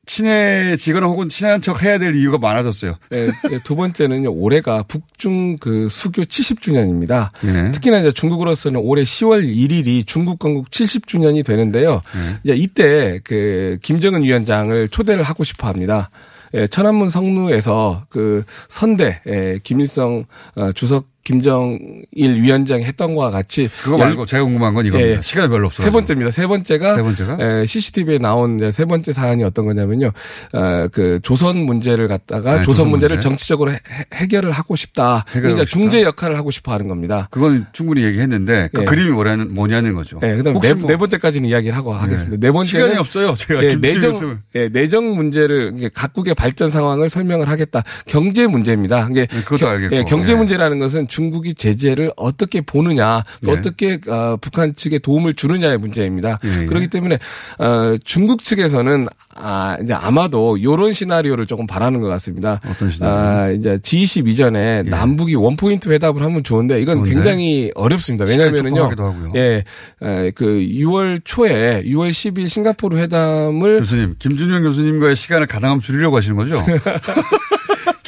친해지거나 0.08 1.06
혹은 1.06 1.28
친한 1.28 1.60
척 1.60 1.82
해야 1.82 1.98
될 1.98 2.16
이유가 2.16 2.38
많아졌어요. 2.38 2.96
예, 3.12 3.28
예, 3.52 3.58
두 3.62 3.76
번째는요, 3.76 4.32
올해가 4.32 4.82
북중 4.82 5.56
그 5.58 5.88
수교 5.90 6.22
70주년입니다. 6.22 7.30
예. 7.44 7.70
특히나 7.72 7.98
이제 7.98 8.12
중국으로서는 8.12 8.80
올해 8.80 9.02
10월 9.02 9.44
1일이 9.44 10.06
중국 10.06 10.38
건국 10.38 10.70
70주년이 10.70 11.44
되는데요. 11.44 12.00
예. 12.16 12.40
이제 12.42 12.54
이때 12.54 13.20
그 13.22 13.78
김정은 13.82 14.22
위원장을 14.22 14.88
초대를 14.88 15.22
하고 15.22 15.44
싶어 15.44 15.68
합니다. 15.68 16.10
예, 16.54 16.66
천안문 16.66 17.10
성루에서 17.10 18.06
그 18.08 18.44
선대, 18.68 19.20
예, 19.26 19.60
김일성 19.62 20.24
어, 20.54 20.72
주석 20.72 21.04
김정일 21.32 22.42
위원장이 22.42 22.84
했던 22.84 23.14
것과 23.14 23.30
같이 23.30 23.68
그거 23.82 23.98
열- 23.98 24.08
말고 24.08 24.24
제가 24.24 24.44
궁금한 24.44 24.72
건 24.72 24.86
이겁니다. 24.86 25.20
시간이 25.20 25.48
별로 25.50 25.66
없어요. 25.66 25.84
세 25.84 25.90
번째입니다. 25.90 26.30
세 26.30 26.46
번째가, 26.46 26.96
세 26.96 27.02
번째가? 27.02 27.36
에, 27.40 27.66
CCTV에 27.66 28.16
나온 28.18 28.70
세 28.72 28.86
번째 28.86 29.12
사안이 29.12 29.44
어떤 29.44 29.66
거냐면요. 29.66 30.10
어, 30.54 30.88
그 30.90 31.20
조선 31.22 31.58
문제를 31.58 32.08
갖다가 32.08 32.56
네, 32.58 32.62
조선 32.62 32.88
문제를 32.88 33.16
문제. 33.16 33.28
정치적으로 33.28 33.72
해, 33.72 33.78
해결을 34.14 34.52
하고 34.52 34.74
싶다. 34.74 35.24
그러니까. 35.30 35.64
중재 35.66 36.02
역할을 36.02 36.36
하고 36.38 36.50
싶어 36.50 36.72
하는 36.72 36.88
겁니다. 36.88 37.28
그건 37.30 37.66
충분히 37.72 38.04
얘기했는데 38.04 38.70
그 38.72 38.82
예. 38.82 38.84
그림이 38.86 39.10
뭐냐는 39.10 39.52
뭐냐는 39.52 39.94
거죠. 39.94 40.18
예, 40.22 40.34
그다음 40.36 40.58
네, 40.60 40.74
뭐- 40.74 40.88
네 40.88 40.96
번째까지는 40.96 41.48
이야기를 41.48 41.76
하고 41.76 41.92
하겠습니다. 41.92 42.38
네 42.40 42.50
번째는 42.50 42.86
시간이 42.86 42.98
없어요. 42.98 43.34
제가 43.36 43.64
예, 43.64 43.76
내정. 43.76 44.38
예, 44.54 44.68
내정 44.68 45.12
문제를 45.14 45.90
각국의 45.94 46.34
발전 46.34 46.70
상황을 46.70 47.10
설명을 47.10 47.48
하겠다. 47.50 47.82
경제 48.06 48.46
문제입니다. 48.46 49.08
이게 49.10 49.26
그것도 49.26 49.58
겨- 49.58 49.68
알겠고. 49.68 49.94
예, 49.96 50.04
경제 50.04 50.32
예. 50.32 50.36
문제라는 50.36 50.78
것은 50.78 51.06
중국이 51.18 51.54
제재를 51.54 52.12
어떻게 52.16 52.60
보느냐, 52.60 53.24
또 53.44 53.50
예. 53.50 53.56
어떻게 53.58 53.98
어, 54.06 54.36
북한 54.40 54.76
측에 54.76 55.00
도움을 55.00 55.34
주느냐의 55.34 55.76
문제입니다. 55.78 56.38
예, 56.44 56.62
예. 56.62 56.66
그렇기 56.66 56.86
때문에 56.86 57.18
어, 57.58 57.96
중국 58.04 58.44
측에서는 58.44 59.08
아, 59.34 59.76
이제 59.82 59.94
아마도 59.94 60.62
요런 60.62 60.92
시나리오를 60.92 61.46
조금 61.46 61.66
바라는 61.66 62.00
것 62.00 62.06
같습니다. 62.08 62.60
어떤 62.68 62.90
시나리오? 62.90 63.16
아, 63.16 63.50
이제 63.50 63.78
G20 63.78 64.28
이전에 64.28 64.82
남북이 64.82 65.34
원포인트 65.34 65.90
회담을 65.90 66.22
하면 66.22 66.44
좋은데 66.44 66.80
이건 66.80 66.98
좋은데? 66.98 67.14
굉장히 67.14 67.70
어렵습니다. 67.74 68.24
왜냐면은요. 68.24 68.90
예. 69.36 69.64
에, 70.02 70.30
그 70.34 70.44
6월 70.44 71.20
초에 71.24 71.82
6월 71.84 72.10
10일 72.10 72.48
싱가포르 72.48 72.96
회담을 72.96 73.80
교수님, 73.80 74.16
김준영 74.18 74.62
교수님과의 74.62 75.16
시간을 75.16 75.46
가능하면 75.48 75.80
줄이려고 75.80 76.16
하시는 76.16 76.36
거죠? 76.36 76.56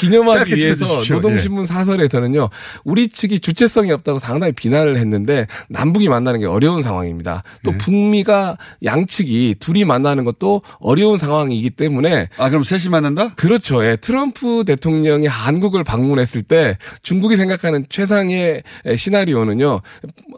기념하기 0.01 0.55
위해서 0.55 0.85
짚어주십시오. 0.85 1.17
예. 1.17 1.21
노동신문 1.21 1.65
사설에서는요 1.65 2.49
우리 2.85 3.09
측이 3.09 3.41
주체성이 3.41 3.93
없다고 3.93 4.19
상당히 4.19 4.53
비난을 4.53 4.97
했는데 4.97 5.47
남북이 5.69 6.09
만나는 6.09 6.41
게 6.41 6.47
어려운 6.47 6.83
상황입니다. 6.83 7.43
예. 7.45 7.61
또 7.65 7.77
북미가 7.79 8.57
양측이 8.85 9.57
둘이 9.59 9.85
만나는 9.85 10.25
것도 10.25 10.63
어려운 10.81 11.19
상황이기 11.19 11.71
때문에 11.71 12.29
아 12.37 12.49
그럼 12.49 12.65
셋이 12.65 12.89
만난다? 12.91 13.35
그렇죠. 13.35 13.85
예. 13.85 13.97
트럼프 13.97 14.65
대통령이 14.67 15.27
한국을 15.27 15.85
방문했을 15.85 16.43
때 16.43 16.79
중국이 17.03 17.37
생각하는 17.37 17.87
최상의 17.89 18.63
시나리오는요 18.97 19.81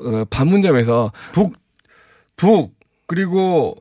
어, 0.04 0.24
판문점에서 0.30 1.12
북, 1.32 1.54
북, 2.36 2.74
그리고 3.06 3.76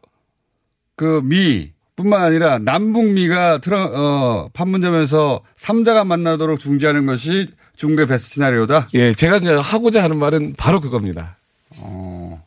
그 0.96 1.22
미, 1.24 1.72
뿐만 2.02 2.24
아니라 2.24 2.60
남북미가 2.60 3.60
트럼, 3.60 3.92
어, 3.94 4.50
판문점에서 4.54 5.42
삼자가 5.56 6.04
만나도록 6.04 6.60
중재하는 6.60 7.06
것이 7.06 7.48
중국의 7.76 8.08
베스트 8.08 8.36
시나리오다? 8.36 8.90
예, 8.94 9.14
제가 9.14 9.38
이제 9.38 9.54
하고자 9.54 10.04
하는 10.04 10.18
말은 10.18 10.56
바로 10.58 10.80
그겁니다. 10.80 11.38
어, 11.78 12.44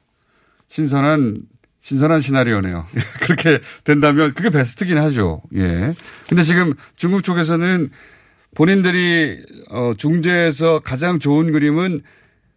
신선한, 0.69 1.43
신선한 1.81 2.21
시나리오네요. 2.21 2.87
그렇게 3.23 3.61
된다면 3.85 4.33
그게 4.35 4.51
베스트긴 4.51 4.99
하죠. 4.99 5.43
예. 5.57 5.95
근데 6.29 6.43
지금 6.43 6.75
중국 6.97 7.23
쪽에서는 7.23 7.91
본인들이, 8.55 9.43
어, 9.71 9.95
중재에서 9.97 10.81
가장 10.81 11.19
좋은 11.19 11.53
그림은 11.53 12.01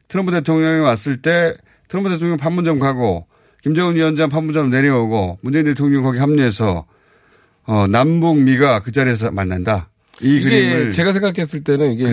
트럼프 0.07 0.31
대통령이 0.31 0.81
왔을 0.81 1.21
때 1.21 1.55
트럼프 1.87 2.09
대통령 2.09 2.37
판문점 2.37 2.79
가고 2.79 3.27
김정은 3.67 3.95
위원장 3.95 4.29
판문점 4.29 4.69
내려오고 4.69 5.39
문재인 5.41 5.65
대통령 5.65 6.03
거기 6.03 6.19
합류해서 6.19 6.85
어, 7.65 7.85
남북 7.87 8.37
미가 8.37 8.79
그 8.79 8.93
자리에서 8.93 9.31
만난다. 9.31 9.89
이 10.21 10.37
이게 10.37 10.49
그림을 10.49 10.91
제가 10.91 11.11
생각했을 11.11 11.65
때는 11.65 11.91
이게. 11.91 12.05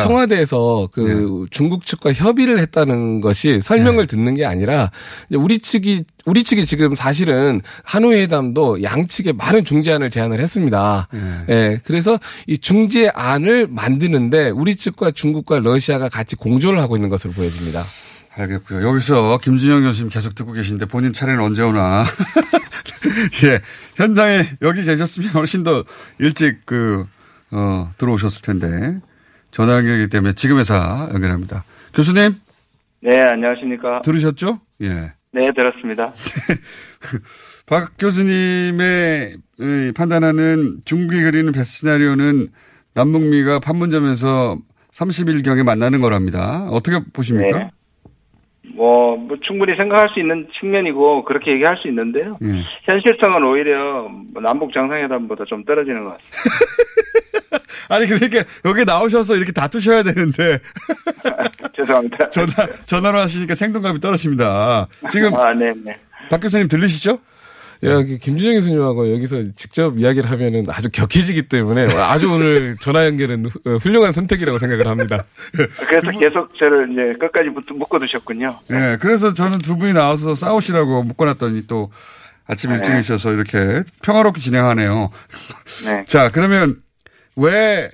네. 0.00 0.06
청와대에서 0.06 0.88
그 0.92 1.46
중국 1.52 1.86
측과 1.86 2.12
협의를 2.12 2.58
했다는 2.58 3.20
것이 3.20 3.60
설명을 3.62 4.08
듣는 4.08 4.34
게 4.34 4.44
아니라 4.44 4.90
우리 5.30 5.60
측이 5.60 6.02
우리 6.26 6.42
측이 6.42 6.66
지금 6.66 6.96
사실은 6.96 7.60
하노이 7.84 8.16
회담도 8.22 8.82
양측에 8.82 9.32
많은 9.32 9.64
중재안을 9.64 10.10
제안을 10.10 10.40
했습니다. 10.40 11.06
네. 11.12 11.54
예. 11.54 11.78
그래서 11.84 12.18
이 12.48 12.58
중재안을 12.58 13.68
만드는데 13.70 14.50
우리 14.50 14.74
측과 14.74 15.12
중국과 15.12 15.60
러시아가 15.60 16.08
같이 16.08 16.34
공조를 16.34 16.80
하고 16.80 16.96
있는 16.96 17.08
것으로 17.08 17.32
보여집니다. 17.34 17.84
알겠고요. 18.42 18.86
여기서 18.88 19.38
김준영 19.38 19.82
교수님 19.82 20.10
계속 20.10 20.34
듣고 20.34 20.52
계신데 20.52 20.86
본인 20.86 21.12
차례는 21.12 21.40
언제 21.42 21.62
오나. 21.62 22.04
예. 23.44 23.60
현장에 23.96 24.44
여기 24.62 24.84
계셨으면 24.84 25.30
훨씬 25.30 25.64
더 25.64 25.84
일찍 26.18 26.64
그, 26.64 27.06
어, 27.50 27.90
들어오셨을 27.98 28.42
텐데. 28.42 29.00
전화 29.50 29.76
연결이기 29.76 30.08
때문에 30.10 30.34
지금에서 30.34 31.08
연결합니다. 31.12 31.64
교수님, 31.94 32.34
네, 33.00 33.20
안녕하십니까. 33.28 34.00
들으셨죠? 34.02 34.60
예. 34.82 35.12
네, 35.32 35.52
들었습니다. 35.54 36.12
박 37.66 37.96
교수님의 37.98 39.36
이, 39.60 39.92
판단하는 39.96 40.80
중국이 40.84 41.22
그리는 41.22 41.52
베스트 41.52 41.80
시나리오는 41.80 42.48
남북미가 42.94 43.60
판문점에서 43.60 44.58
30일경에 44.92 45.62
만나는 45.62 46.00
거랍니다. 46.00 46.66
어떻게 46.70 46.98
보십니까? 47.12 47.58
네. 47.58 47.70
뭐, 48.74 49.16
뭐 49.16 49.36
충분히 49.46 49.76
생각할 49.76 50.08
수 50.10 50.20
있는 50.20 50.46
측면이고 50.60 51.24
그렇게 51.24 51.52
얘기할 51.52 51.76
수 51.78 51.88
있는데요. 51.88 52.38
예. 52.42 52.64
현실성은 52.84 53.42
오히려 53.44 54.08
뭐 54.32 54.42
남북 54.42 54.72
정상회담보다 54.72 55.44
좀 55.46 55.64
떨어지는 55.64 56.04
것 56.04 56.16
같습니다. 56.16 57.58
아니, 57.90 58.06
그러니까 58.06 58.44
여기 58.64 58.84
나오셔서 58.84 59.36
이렇게 59.36 59.52
다투셔야 59.52 60.02
되는데. 60.02 60.58
죄송합니다. 61.74 62.28
전화, 62.30 62.52
전화로 62.84 63.18
하시니까 63.18 63.54
생동감이 63.54 64.00
떨어집니다. 64.00 64.88
지금. 65.10 65.34
아, 65.34 65.54
네, 65.54 65.72
네. 65.84 65.94
박 66.30 66.40
교수님 66.40 66.68
들리시죠? 66.68 67.18
야, 67.84 68.02
김준영 68.02 68.54
교수님하고 68.54 69.12
여기서 69.14 69.52
직접 69.54 69.96
이야기를 69.98 70.28
하면은 70.30 70.64
아주 70.68 70.90
격해지기 70.90 71.48
때문에 71.48 71.86
아주 71.94 72.30
오늘 72.30 72.76
전화 72.80 73.04
연결은 73.06 73.46
후- 73.46 73.60
어, 73.66 73.76
훌륭한 73.76 74.10
선택이라고 74.12 74.58
생각을 74.58 74.86
합니다. 74.88 75.24
그래서 75.88 76.10
계속 76.18 76.56
저를 76.58 76.90
이제 76.92 77.18
끝까지 77.18 77.50
묶- 77.50 77.72
묶어두셨군요. 77.72 78.58
예, 78.72 78.98
그래서 79.00 79.32
저는 79.32 79.58
두 79.58 79.76
분이 79.76 79.92
나와서 79.92 80.34
싸우시라고 80.34 81.04
묶어놨더니 81.04 81.66
또 81.68 81.90
아침 82.46 82.70
네. 82.70 82.76
일찍 82.76 82.94
오셔서 82.96 83.32
이렇게 83.34 83.82
평화롭게 84.02 84.40
진행하네요. 84.40 85.10
네. 85.86 86.04
자, 86.08 86.30
그러면 86.32 86.76
왜 87.36 87.90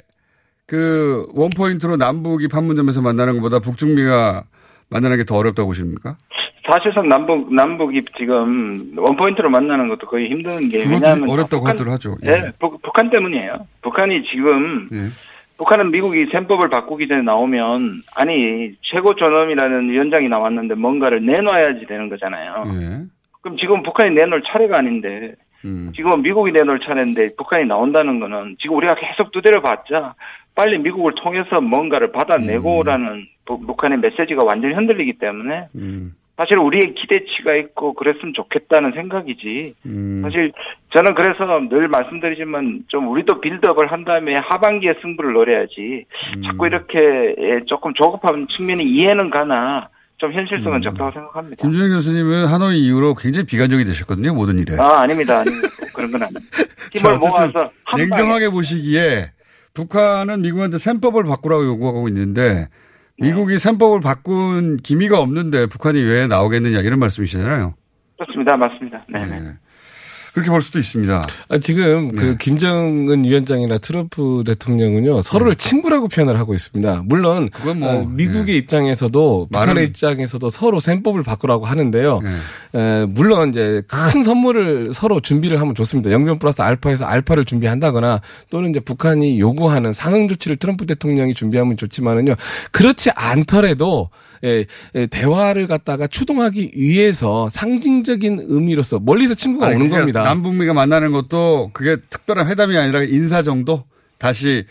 그 0.66 1.26
원포인트로 1.34 1.98
남북이 1.98 2.48
판문점에서 2.48 3.02
만나는 3.02 3.34
것보다 3.34 3.58
북중미가 3.58 4.44
만나는 4.88 5.18
게 5.18 5.24
더 5.24 5.36
어렵다고 5.36 5.68
보십니까? 5.68 6.16
사실상 6.66 7.08
남북 7.08 7.52
남북이 7.54 8.04
지금 8.16 8.92
원포인트로 8.96 9.50
만나는 9.50 9.88
것도 9.88 10.06
거의 10.06 10.30
힘든 10.30 10.68
게 10.68 10.78
왜냐하면 10.78 11.28
어렵다고 11.28 11.64
북한- 11.64 11.88
하죠. 11.92 12.14
예. 12.24 12.28
예, 12.30 12.50
북, 12.58 12.80
북한 12.82 13.10
때문이에요. 13.10 13.66
북한이 13.82 14.22
지금 14.32 14.88
예. 14.92 15.08
북한은 15.58 15.90
미국이 15.90 16.26
셈법을 16.32 16.68
바꾸기 16.70 17.06
전에 17.06 17.22
나오면 17.22 18.02
아니 18.16 18.72
최고 18.80 19.14
존엄이라는 19.14 19.88
위원장이 19.90 20.28
나왔는데 20.28 20.74
뭔가를 20.74 21.24
내놔야지 21.24 21.86
되는 21.86 22.08
거잖아요. 22.08 22.64
예. 22.66 23.04
그럼 23.42 23.56
지금 23.58 23.82
북한이 23.82 24.14
내놓을 24.14 24.42
차례가 24.50 24.78
아닌데 24.78 25.34
음. 25.66 25.92
지금은 25.94 26.22
미국이 26.22 26.50
내놓을 26.50 26.80
차례인데 26.80 27.34
북한이 27.36 27.66
나온다는 27.66 28.20
거는 28.20 28.56
지금 28.60 28.76
우리가 28.76 28.94
계속 28.96 29.32
두드려 29.32 29.60
봤자 29.60 30.14
빨리 30.54 30.78
미국을 30.78 31.14
통해서 31.16 31.60
뭔가를 31.60 32.10
받아내고라는 32.12 33.26
북- 33.44 33.66
북한의 33.66 33.98
메시지가 33.98 34.42
완전히 34.42 34.72
흔들리기 34.74 35.18
때문에 35.18 35.66
음. 35.74 36.14
사실 36.36 36.58
우리의 36.58 36.94
기대치가 36.94 37.54
있고 37.56 37.94
그랬으면 37.94 38.34
좋겠다는 38.34 38.92
생각이지. 38.92 39.74
음. 39.86 40.20
사실 40.22 40.52
저는 40.92 41.14
그래서 41.14 41.44
늘 41.70 41.86
말씀드리지만 41.86 42.84
좀 42.88 43.08
우리도 43.08 43.40
빌드업을 43.40 43.90
한 43.92 44.04
다음에 44.04 44.36
하반기에 44.36 44.94
승부를 45.00 45.32
노려야지. 45.32 46.06
음. 46.36 46.42
자꾸 46.42 46.66
이렇게 46.66 46.98
예, 47.38 47.60
조금 47.66 47.94
조급한 47.94 48.48
측면이 48.56 48.84
이해는 48.84 49.30
가나 49.30 49.88
좀 50.16 50.32
현실성은 50.32 50.82
적다고 50.82 51.12
생각합니다. 51.12 51.62
김준영 51.62 51.90
교수님은 51.90 52.46
하노이 52.46 52.78
이후로 52.78 53.14
굉장히 53.14 53.46
비관적이 53.46 53.84
되셨거든요, 53.84 54.34
모든 54.34 54.58
일에. 54.58 54.76
아 54.78 55.02
아닙니다, 55.02 55.40
아닙니다. 55.40 55.68
그런 55.94 56.10
건 56.10 56.22
아닙니다. 56.22 56.46
힘을 56.92 57.12
어쨌든 57.12 57.30
모아서 57.30 57.70
냉정하게 57.96 58.48
보시기에 58.50 59.30
북한은 59.74 60.42
미국한테 60.42 60.78
셈법을 60.78 61.24
바꾸라고 61.24 61.64
요구하고 61.64 62.08
있는데 62.08 62.54
네. 62.54 62.68
미국이 63.20 63.58
셈법을 63.58 64.00
바꾼 64.00 64.76
기미가 64.78 65.20
없는데 65.20 65.66
북한이 65.66 66.02
왜 66.02 66.26
나오겠느냐 66.26 66.80
이런 66.80 66.98
말씀이시잖아요. 66.98 67.74
그렇습니다, 68.18 68.56
맞습니다. 68.56 69.04
네. 69.08 69.24
네. 69.26 69.54
그렇게 70.34 70.50
볼 70.50 70.60
수도 70.62 70.80
있습니다. 70.80 71.22
아, 71.48 71.58
지금 71.58 72.08
네. 72.08 72.16
그 72.20 72.36
김정은 72.36 73.24
위원장이나 73.24 73.78
트럼프 73.78 74.42
대통령은요 74.44 75.22
서로를 75.22 75.54
친구라고 75.54 76.08
표현을 76.08 76.38
하고 76.40 76.54
있습니다. 76.54 77.04
물론 77.06 77.48
뭐, 77.76 77.88
어, 77.88 78.04
미국의 78.04 78.56
입장에서도 78.56 79.48
말은- 79.52 79.60
북한의 79.60 79.84
입장에서도 79.86 80.50
서로 80.50 80.80
셈법을 80.80 81.22
바꾸라고 81.22 81.66
하는데요. 81.66 82.20
네. 82.72 82.80
에, 82.80 83.04
물론 83.06 83.50
이제 83.50 83.82
큰 83.86 84.24
선물을 84.24 84.88
서로 84.92 85.20
준비를 85.20 85.60
하면 85.60 85.76
좋습니다. 85.76 86.10
영변 86.10 86.40
플러스 86.40 86.62
알파에서 86.62 87.04
알파를 87.04 87.44
준비한다거나 87.44 88.20
또는 88.50 88.70
이제 88.70 88.80
북한이 88.80 89.38
요구하는 89.38 89.92
상응 89.92 90.26
조치를 90.26 90.56
트럼프 90.56 90.84
대통령이 90.86 91.34
준비하면 91.34 91.76
좋지만은요. 91.76 92.34
그렇지 92.72 93.10
않더라도 93.14 94.10
예, 94.42 94.66
예, 94.94 95.06
대화를 95.06 95.66
갖다가 95.66 96.06
추동하기 96.06 96.72
위해서 96.74 97.48
상징적인 97.50 98.40
의미로서 98.48 98.98
멀리서 98.98 99.34
친구가 99.34 99.68
아니, 99.68 99.76
오는 99.76 99.88
겁니다. 99.88 100.23
남북미가 100.24 100.72
만나는 100.74 101.12
것도 101.12 101.70
그게 101.72 101.96
특별한 102.10 102.48
회담이 102.48 102.76
아니라 102.76 103.02
인사 103.02 103.42
정도 103.42 103.84
다시 104.18 104.64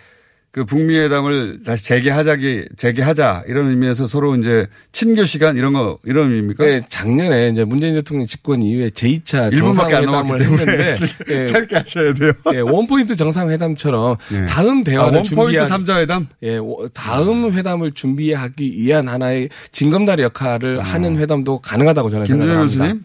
그 0.51 0.65
북미 0.65 0.95
회담을 0.95 1.61
다시 1.65 1.83
재개하자기 1.85 2.65
재개하자 2.77 3.45
이런 3.47 3.69
의미에서 3.71 4.05
서로 4.05 4.35
이제 4.35 4.67
친교 4.91 5.25
시간 5.25 5.57
이런 5.57 5.73
거 5.73 5.97
이런 6.03 6.27
의미입니까? 6.29 6.63
네, 6.63 6.81
작년에 6.87 7.49
이제 7.49 7.63
문재인 7.63 7.95
대통령 7.95 8.27
집권 8.27 8.61
이후에 8.61 8.89
제2차 8.89 9.49
1분밖에 9.51 9.53
안 9.53 9.57
정상회담을 9.57 10.39
했는데 10.41 10.95
예, 11.29 11.45
짧게 11.45 11.75
하셔야 11.77 12.13
돼요. 12.13 12.33
예, 12.53 12.59
원포인트 12.59 13.15
정상회담처럼 13.15 14.15
네. 14.31 14.45
다음 14.45 14.83
대화를 14.83 15.01
아, 15.01 15.05
원포인트 15.17 15.29
준비한 15.35 15.65
삼자 15.65 15.99
회담? 15.99 16.27
예, 16.43 16.57
워- 16.57 16.87
다음 16.93 17.51
회담을 17.51 17.91
준비하기 17.93 18.73
위한 18.79 19.07
하나의 19.07 19.49
징검다리 19.71 20.21
역할을 20.21 20.81
하는 20.81 21.17
회담도 21.17 21.61
가능하다고 21.61 22.11
저는 22.11 22.23
아. 22.25 22.27
김준영 22.27 22.67
생각합니다. 22.67 22.83
교수님, 22.85 23.03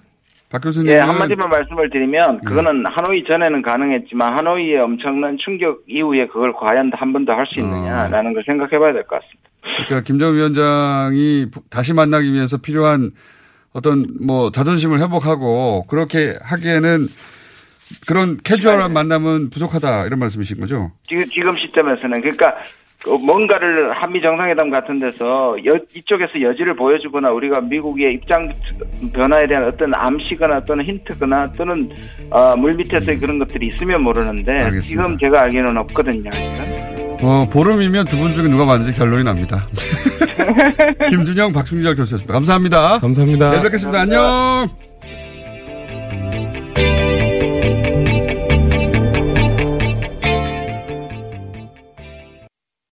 박 0.51 0.62
교수님. 0.62 0.90
예, 0.92 0.96
한마디만 0.96 1.51
말씀을 1.51 1.90
드리면 1.90 2.36
네. 2.36 2.49
그거는 2.49 2.86
하노이 2.86 3.24
전에는 3.24 3.61
가능했지만 3.62 4.34
하노이의 4.38 4.78
엄청난 4.80 5.36
충격 5.38 5.82
이후에 5.86 6.26
그걸 6.28 6.53
과연 6.55 6.90
한 6.94 7.12
번 7.12 7.24
더 7.26 7.32
할 7.34 7.46
수 7.46 7.61
있느냐라는 7.61 8.32
걸 8.32 8.42
생각해 8.46 8.78
봐야 8.78 8.92
될 8.92 9.03
것 9.07 9.20
같습니다. 9.20 9.49
그러니까 9.86 10.01
김정은 10.07 10.34
위원장이 10.36 11.46
다시 11.70 11.92
만나기 11.92 12.32
위해서 12.32 12.57
필요한 12.57 13.11
어떤 13.74 14.07
뭐 14.26 14.51
자존심을 14.51 14.99
회복하고 15.01 15.84
그렇게 15.86 16.34
하기에는 16.42 17.07
그런 18.07 18.38
캐주얼한 18.42 18.92
만남은 18.92 19.51
부족하다 19.51 20.07
이런 20.07 20.18
말씀이신 20.18 20.61
거죠? 20.61 20.92
지금, 21.09 21.24
지금 21.26 21.57
시점에서는 21.59 22.20
그러니까 22.22 22.55
그 22.55 22.88
뭔가를 23.07 23.92
한미 23.92 24.20
정상회담 24.20 24.70
같은 24.70 24.99
데서 24.99 25.57
여- 25.66 25.78
이쪽에서 25.94 26.42
여지를 26.42 26.74
보여주거나 26.74 27.30
우리가 27.30 27.61
미국의 27.61 28.14
입장 28.14 28.53
변화에 29.12 29.46
대한 29.46 29.64
어떤 29.64 29.94
암시거나 29.94 30.64
또는 30.64 30.84
힌트거나 30.84 31.53
또는 31.57 31.88
어, 32.30 32.57
물 32.57 32.74
밑에서의 32.74 33.18
그런 33.20 33.38
것들이 33.38 33.68
있으면 33.68 34.03
모르는데 34.03 34.53
알겠습니다. 34.53 34.80
지금 34.82 35.18
제가 35.18 35.42
알기로는 35.42 35.76
없거든요. 35.78 36.30
어, 37.22 37.49
보름이면 37.53 38.05
두 38.07 38.16
분 38.18 38.32
중에 38.32 38.49
누가 38.49 38.64
맞는지 38.64 38.94
결론이 38.94 39.22
납니다. 39.24 39.66
김준영, 41.09 41.53
박순재 41.53 41.94
교수였습니다. 41.94 42.32
감사합니다. 42.32 42.99
감사합니다. 43.01 43.51
내일 43.51 43.62
뵙겠습니다. 43.64 44.01
안녕. 44.01 44.88